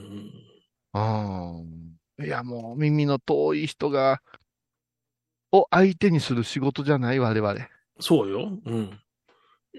[0.94, 1.62] うん。
[2.18, 4.20] うん、いや、もう耳の遠い人が、
[5.52, 7.56] を相手にする仕事じゃない我々。
[8.00, 8.58] そうよ。
[8.64, 8.98] うん。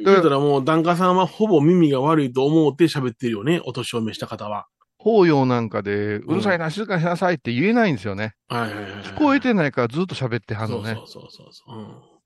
[0.06, 4.68] だからもう、檀家さんはほぼ耳が悪いと思って喋ってるよね、お年を召した方は。
[5.04, 8.36] 法要なんかで、うるさいな、静かにしなさいって言えないんですよね。
[8.48, 8.72] はい。
[8.72, 10.94] 聞こえてないからずっと喋ってはんのね。
[10.96, 11.78] そうそうそうそう。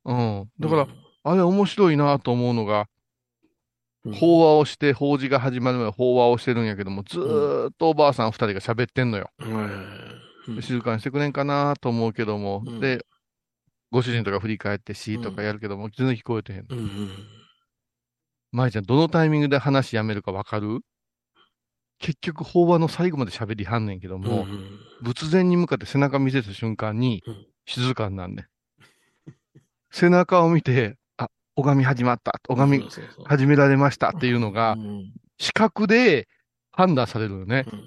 [0.06, 0.38] うん。
[0.40, 0.48] うん。
[0.60, 0.86] だから、
[1.24, 2.86] あれ面白いなと思うのが、
[4.14, 9.28] 法話をして、法事が始まるまで法話をしてるんやけども、ずーっとおばあさん二人が喋ってんのよ。
[10.62, 13.04] 静かにしてくれんかなと思うけども、で、
[13.90, 16.66] ご主人とか振り返ってしとかやるけども、全然聞こえてへん。
[16.68, 17.10] うんうん
[18.50, 20.80] 舞ちゃん、どのタイミングで話やめるかわかる？
[21.98, 27.22] 結局、法話の最後まで喋りはんねんけども、うんうん、仏前に向かって背中見せた瞬間に、
[27.66, 28.46] 静かになんねん。
[29.90, 32.88] 背中を見て、あ、拝み始まった、拝み
[33.24, 34.76] 始められましたっていうのが、
[35.38, 36.28] 視覚で
[36.70, 37.64] 判断されるよね。
[37.70, 37.82] うん、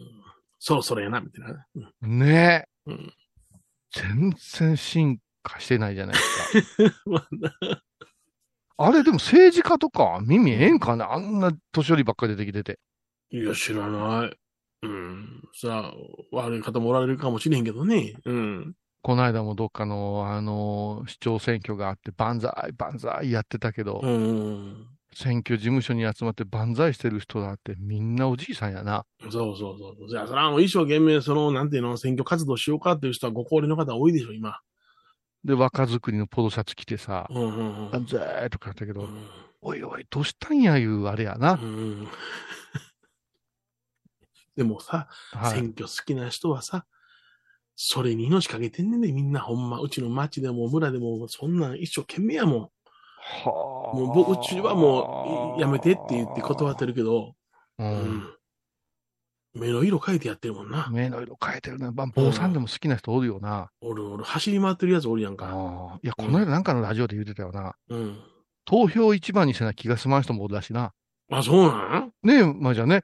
[0.59, 1.65] そろそろやな、みたいな。
[2.01, 3.13] うん、ねえ、うん。
[3.93, 7.83] 全然進化してないじゃないですか。
[8.77, 12.79] あれ、でも政治家とか耳ええんかなあんな年寄りばっかり出てきてて。
[13.31, 14.37] いや、知らない。
[14.83, 15.43] うん。
[15.53, 15.93] さあ、
[16.31, 18.13] 悪い方もおられるかもしれんけどね。
[18.25, 18.73] うん。
[19.03, 24.87] この間もどっかの、あの、市長選挙があって、万歳、万歳やってたけど、うん。
[25.13, 29.05] 選挙事務所に集まって万歳してる人だってみんなおじいさんやな。
[29.21, 30.09] そうそうそう。
[30.09, 34.59] じゃあ、それはあの、一生懸命、その、なんていうの、選挙活動しようかっていう人はご高齢の方多いでしょ、今。
[35.43, 37.91] で、若作りのポロシャツ着てさ、うんうんうん。
[37.91, 39.27] 万歳とかやったけど、うん
[39.63, 41.57] おいおい、どうしたんやいうあれやなう。
[41.57, 42.07] ん
[44.61, 45.51] でもさ、はい。
[45.51, 46.85] 選挙好きな人はさ、
[47.75, 49.79] それに命かけてんねんで、みんなほんま。
[49.79, 52.61] うちの町でも村でも、そんなん一生懸命やもん。
[52.61, 57.33] はあもう僕、うちはもう、やめてって言って断ってるけど、
[57.79, 57.83] う。
[57.83, 58.23] うんん。
[59.53, 60.87] 目の色変えてやってるもんな。
[60.91, 61.91] 目の色変えてるな。
[61.91, 63.71] まあ坊さんでも好きな人おるよな。
[63.81, 65.47] おるおる、走り回ってるやつおるやんか。
[65.47, 67.75] ああいや、この間なんかのラジオで言ってたよな。
[67.89, 68.19] うん。
[68.65, 70.93] 投票一番にせな気が済まん人もおるらしいな。
[71.31, 72.13] あ、そうなん？
[72.23, 73.03] ねえ、まあじゃあね、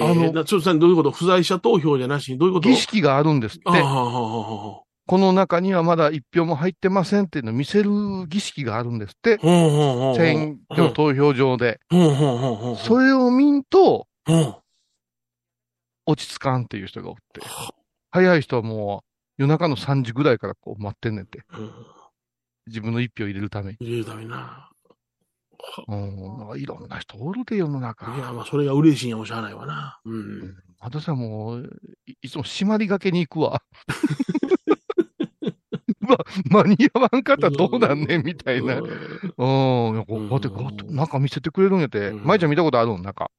[0.00, 1.10] あのだちょっとさ、どういうこと？
[1.10, 2.68] 不在者投票じゃなしに、どういうこと？
[2.68, 3.64] 儀式があるんですって。
[3.66, 7.90] あははははこの中にはまだ一票も入ってませんっていうのを見せる
[8.28, 9.38] 儀式があるんですって。
[10.16, 11.80] 選挙投票場で。
[11.90, 14.06] それを見んと
[16.06, 17.42] 落ち着かんっていう人がおって。
[18.12, 21.40] 早い人はもう夜中の3時ぐらいからこう待ってんねんて。
[21.52, 21.70] うん。
[22.68, 23.76] 自分の一票入れるために。
[23.80, 24.70] 入れるためにな。
[25.88, 26.38] うん。
[26.38, 28.14] なんかいろんな人おるで世の中。
[28.14, 30.00] いや、まあ、それが嬉しいんやもしゃあないわな。
[30.04, 30.10] う。
[30.10, 31.70] うんん私はもう、
[32.06, 33.62] いいつも締まりがけに行くわ。
[36.00, 36.18] うわ、
[36.50, 38.80] 間に合わんかったらどうなんねんみたいな。
[38.80, 38.84] うん
[39.36, 42.08] こうやって、こうやって中見せてくれるんやって。
[42.08, 43.30] うん舞ちゃん見たことあるん中。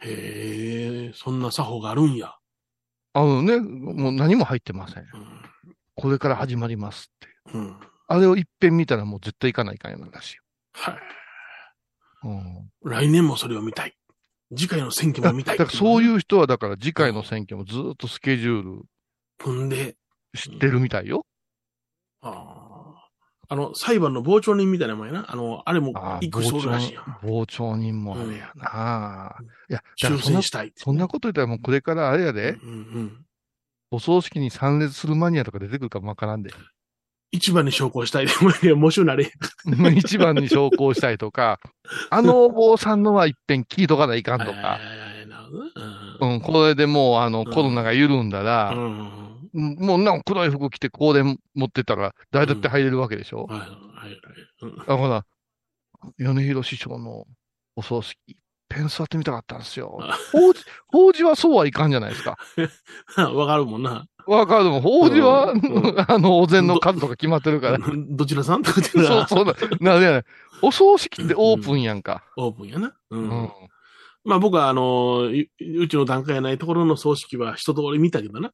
[0.00, 2.34] へえ、そんな作法があるんや。
[3.14, 5.02] あのね、もう何も入ってません。
[5.02, 5.08] うん。
[5.94, 7.28] これから始まりますって。
[7.54, 7.76] うん。
[8.06, 10.42] あれを一遍見たらもう絶対行かないかんやなんらしいよ。
[10.78, 10.98] はい。
[12.24, 12.90] うん。
[12.90, 13.94] 来年もそれを見たい。
[14.56, 15.58] 次回の選挙だも見たい。
[15.58, 16.02] だからそうう。
[16.02, 18.82] いう人は、だから次回の選挙もずっとスケジュール
[19.40, 19.96] 踏んで、
[20.36, 21.26] 知ってるみたいよ。
[22.22, 22.68] ああ。
[23.50, 25.26] あの、裁判の傍聴人みたいなもんやな。
[25.30, 27.04] あの、あれもああ行く人おるらしいやん。
[27.22, 29.36] 傍聴人もあれやな。
[29.70, 30.72] いや、だから修そんな正したい。
[30.76, 33.24] そんなこと言ったらもうこれからあれやで、うんうん。
[33.90, 36.50] お葬式に参列するマニアとか出てくるかもわからんで。
[37.30, 39.30] 一番に証拠したいでももしゅなれ。
[39.96, 41.60] 一番に昇降したいとか、
[42.10, 44.78] あのお坊さんのは一遍聞いとかないかんとか。
[46.20, 49.76] うん、これでもう、あの、うんコロナが緩んだら、うん。
[49.78, 53.74] もうなんか黒い服着て香典持ってたら、誰だって入れるわけでしょ、はいはいは
[54.08, 54.20] い。
[54.62, 55.24] うんだから、
[56.18, 57.26] 米広師匠の
[57.76, 58.18] お葬式、
[58.68, 60.18] ペン座ってみたかったんですよあ。
[60.32, 62.36] 法事、法事はそうはいかんじゃないですか。
[63.32, 64.06] わかるもんな。
[64.28, 67.78] わかるでも、法事は、うんうん あの、お膳の数とか決まってるから。
[68.10, 69.54] どちらさんとかってそうはそうだ。
[69.80, 70.26] なる。
[70.60, 72.22] お葬式ってオープンやんか。
[72.36, 72.94] オープンやな。
[73.10, 73.16] う。
[73.16, 73.50] うんん。
[74.24, 78.52] まあ僕は、あの、ううちの段階やないところの葬式は一通り見たけどな。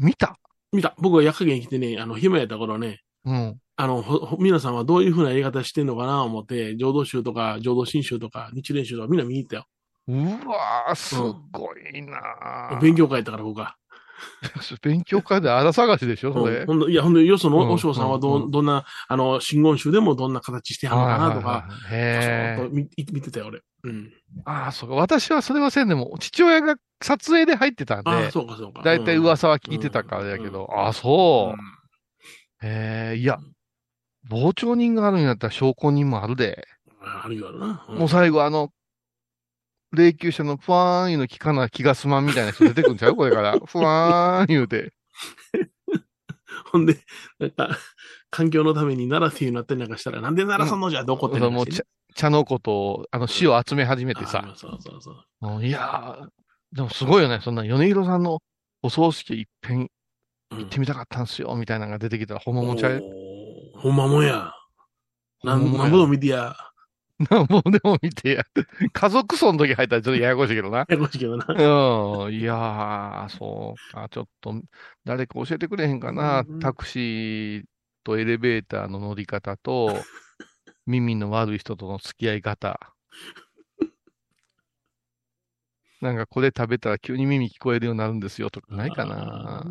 [0.00, 0.36] 見た？
[0.72, 0.94] 見た。
[0.98, 3.60] 僕は夜加減来てね、あの、暇やった頃ね、うん。
[3.76, 9.66] あの、皆さんはどういうふうなやり方してんのかな思って、浄土宗とか、浄土真宗とか、日蓮宗とかみんな見に行ったよ。
[10.06, 13.76] うわー、すごいなー勉強会やったから僕は。
[14.82, 16.90] 勉強会で荒探しでしょそれうん。
[16.90, 23.60] いや、ほんで、よそうんの和尚さんはど、うんどんな、あの、真言宗でもどんな形してはんのかなとか、へそう見見てたよ、俺。
[23.84, 24.12] うん。
[24.12, 24.40] え。
[24.44, 24.94] ああ、そうか。
[24.96, 28.82] 私はそれはせんでも、父親が撮影で入ってたんああ、で、そうか、そうか。
[28.82, 32.66] だいたいうん噂は聞いてたからやけど、うんああ、そう。
[32.66, 33.38] へえ、いや、
[34.28, 36.66] 傍聴人があるんやったら証拠人もあるで。
[37.00, 37.66] あるよあるな。
[37.94, 38.70] んもう最後あの、
[39.94, 43.16] 霊柩車のふわーんいうの聞かな気が済まんみたいな人出てくるんちゃう？
[43.16, 43.58] これから。
[43.64, 44.92] ふわーん言うて。
[46.72, 46.98] ほんで、
[47.38, 47.76] なんか、
[48.30, 51.82] 環境のために奈良っていうのあったりなんかしたら、なんで奈良さんのじゃどこってんのもう茶
[52.14, 54.44] 茶の子と、あの、死を集め始めてさ。
[54.44, 55.56] あそうそうそう。
[55.56, 56.28] うんいやー、
[56.72, 57.40] でもすごいよね。
[57.42, 58.40] そんな米広さんの
[58.82, 59.88] お葬式一遍
[60.50, 63.00] うん行ってみたかったんすよ、みたいなのが出てきたら、ほんまもんちゃう？
[63.02, 64.52] おーほんまもんや。
[65.42, 66.56] なんぼでも見てや。
[67.18, 68.44] なんぼでも見てや。
[68.92, 70.78] 家族葬の時入ったらちょっとややこしいけどな。
[70.78, 71.46] ややこしいけどな。
[71.48, 72.34] うん。
[72.34, 74.08] いやー、そうか。
[74.10, 74.60] ちょっと、
[75.04, 76.44] 誰か教えてくれへんかな。
[76.46, 77.64] うんタクシー
[78.02, 79.94] とエレベーターの乗り方と、
[80.86, 82.80] 耳の悪い人との付き合い方。
[86.00, 89.64] なんかこれ食べたら急に耳聞こえるようになるんですよとかないかな。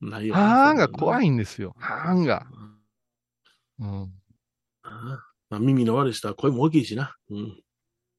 [0.00, 0.34] ないよ。
[0.34, 1.26] はーんが怖い。
[1.26, 1.74] いんですよ。
[1.78, 2.46] はーんが。
[3.80, 4.12] うん。
[5.54, 7.14] まあ、耳の悪い人は声も大きいしな。
[7.30, 7.62] うん。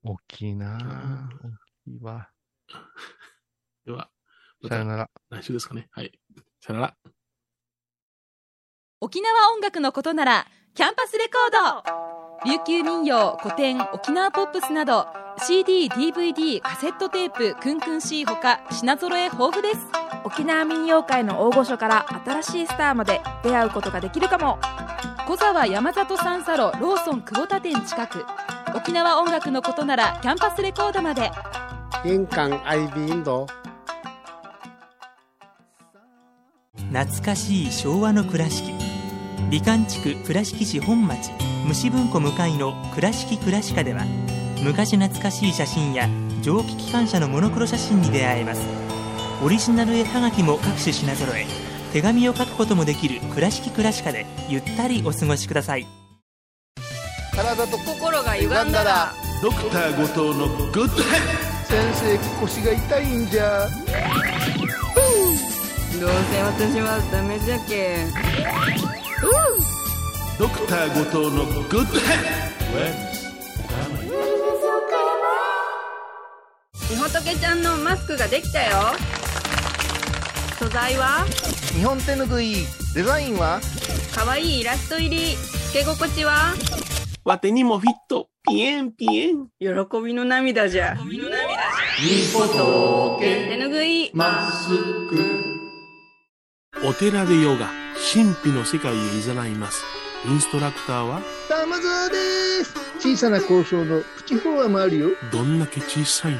[0.05, 0.81] 大きいなぁ。
[0.81, 1.51] 大
[1.83, 2.29] きいわ。
[3.85, 4.09] では、
[4.61, 5.09] またさよなら。
[5.29, 5.89] 来週ですかね。
[5.91, 6.17] はい。
[6.61, 6.97] さよなら。
[9.01, 15.05] 沖縄音楽のことならキャンパスレコード琉球民謡古典沖縄ポップスなど
[15.45, 19.79] CD、DVD、カセットテープ、クンクン C ほか品揃え豊富です
[20.23, 24.57] 沖縄民謡界の大御所から新しいスターまで出会うことができるかも
[25.27, 28.23] 小沢山里三佐路ローソン久保田店近く。
[28.75, 31.31] 沖縄音楽のことならキャンパスレコードまで。
[32.03, 33.47] 玄関アイビーンド。
[36.91, 38.71] 懐かしい昭和の倉敷。
[39.49, 41.31] 美観地区倉敷市本町
[41.67, 44.03] 虫文庫向かいの「倉敷倉歯科」では
[44.63, 46.07] 昔懐かしい写真や
[46.43, 48.61] 蒸気機関車のモノクロ写真に出会えます。
[49.43, 51.64] オリジナル絵はがきも各種品揃え
[51.95, 55.87] 手紙を書くこともできる「倉敷倉歯科」でゆったりお過ごしください
[57.33, 61.19] 体と心が歪んだらドクター後藤のグッドヘ
[61.63, 63.69] 先生腰が痛いんじゃ
[65.97, 68.05] どうせ私はダメじゃけ
[70.37, 72.45] ドクター後藤のグッドヘ
[76.91, 79.24] みほとけちゃんのマスクができたよ
[80.57, 81.25] 素材は？
[81.75, 82.55] 日本手ぬぐい
[82.93, 83.59] デザインは？
[84.15, 85.35] かわいいイラスト入り。
[85.35, 86.53] つけ心地は？
[87.25, 88.29] わてにもフィット。
[88.47, 89.47] ピエンピエン。
[89.59, 89.67] 喜
[90.01, 90.95] びの涙じゃ。
[91.09, 91.19] み
[92.33, 94.11] ほと手ぬぐい。
[94.13, 95.43] マスク
[96.85, 97.69] お寺でヨガ
[98.13, 99.83] 神秘の世界へ誘います。
[100.25, 101.21] インストラクターは？
[101.49, 102.15] 玉沢で
[102.63, 102.73] す。
[102.99, 105.09] 小さな交渉のプチフォアもあるよ。
[105.31, 106.39] どんだけ小さいね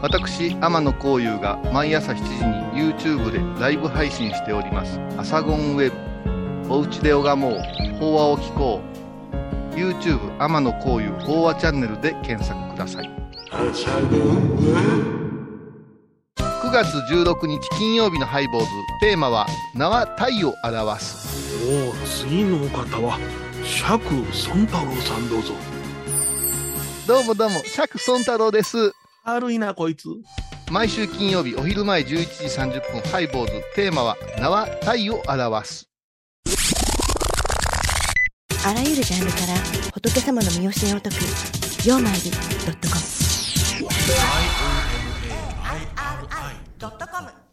[0.00, 2.22] 私天野幸雄が毎朝7時
[2.80, 5.96] に YouTube でライブ配信しております「アサゴンウェブ」
[6.72, 7.58] 「おうちで拝もう。
[7.98, 8.80] 法話を聞こ
[9.72, 13.10] う」YouTube 天野幸雄法話チャンネルで検索ください。
[16.36, 18.66] 9月16日金曜日のハイボーズ。
[19.00, 21.56] テーマは「名は体を表す。
[21.66, 23.18] おお次のお方は
[23.64, 25.54] 釈尊太郎さんどうぞ」
[27.08, 28.92] どうもどうも釈尊太郎です
[29.28, 30.08] 軽いな、こいつ。
[30.70, 32.16] 毎週金曜日お昼前11時
[32.46, 33.62] 30分、ハイボーズ。
[33.74, 35.86] テーマは、名は体を表す。
[38.66, 39.54] あらゆるジャンルから
[39.92, 42.38] 仏様の身教えを解く、ようまいり .com。
[43.78, 44.00] i o m
[45.62, 47.47] a i r i .com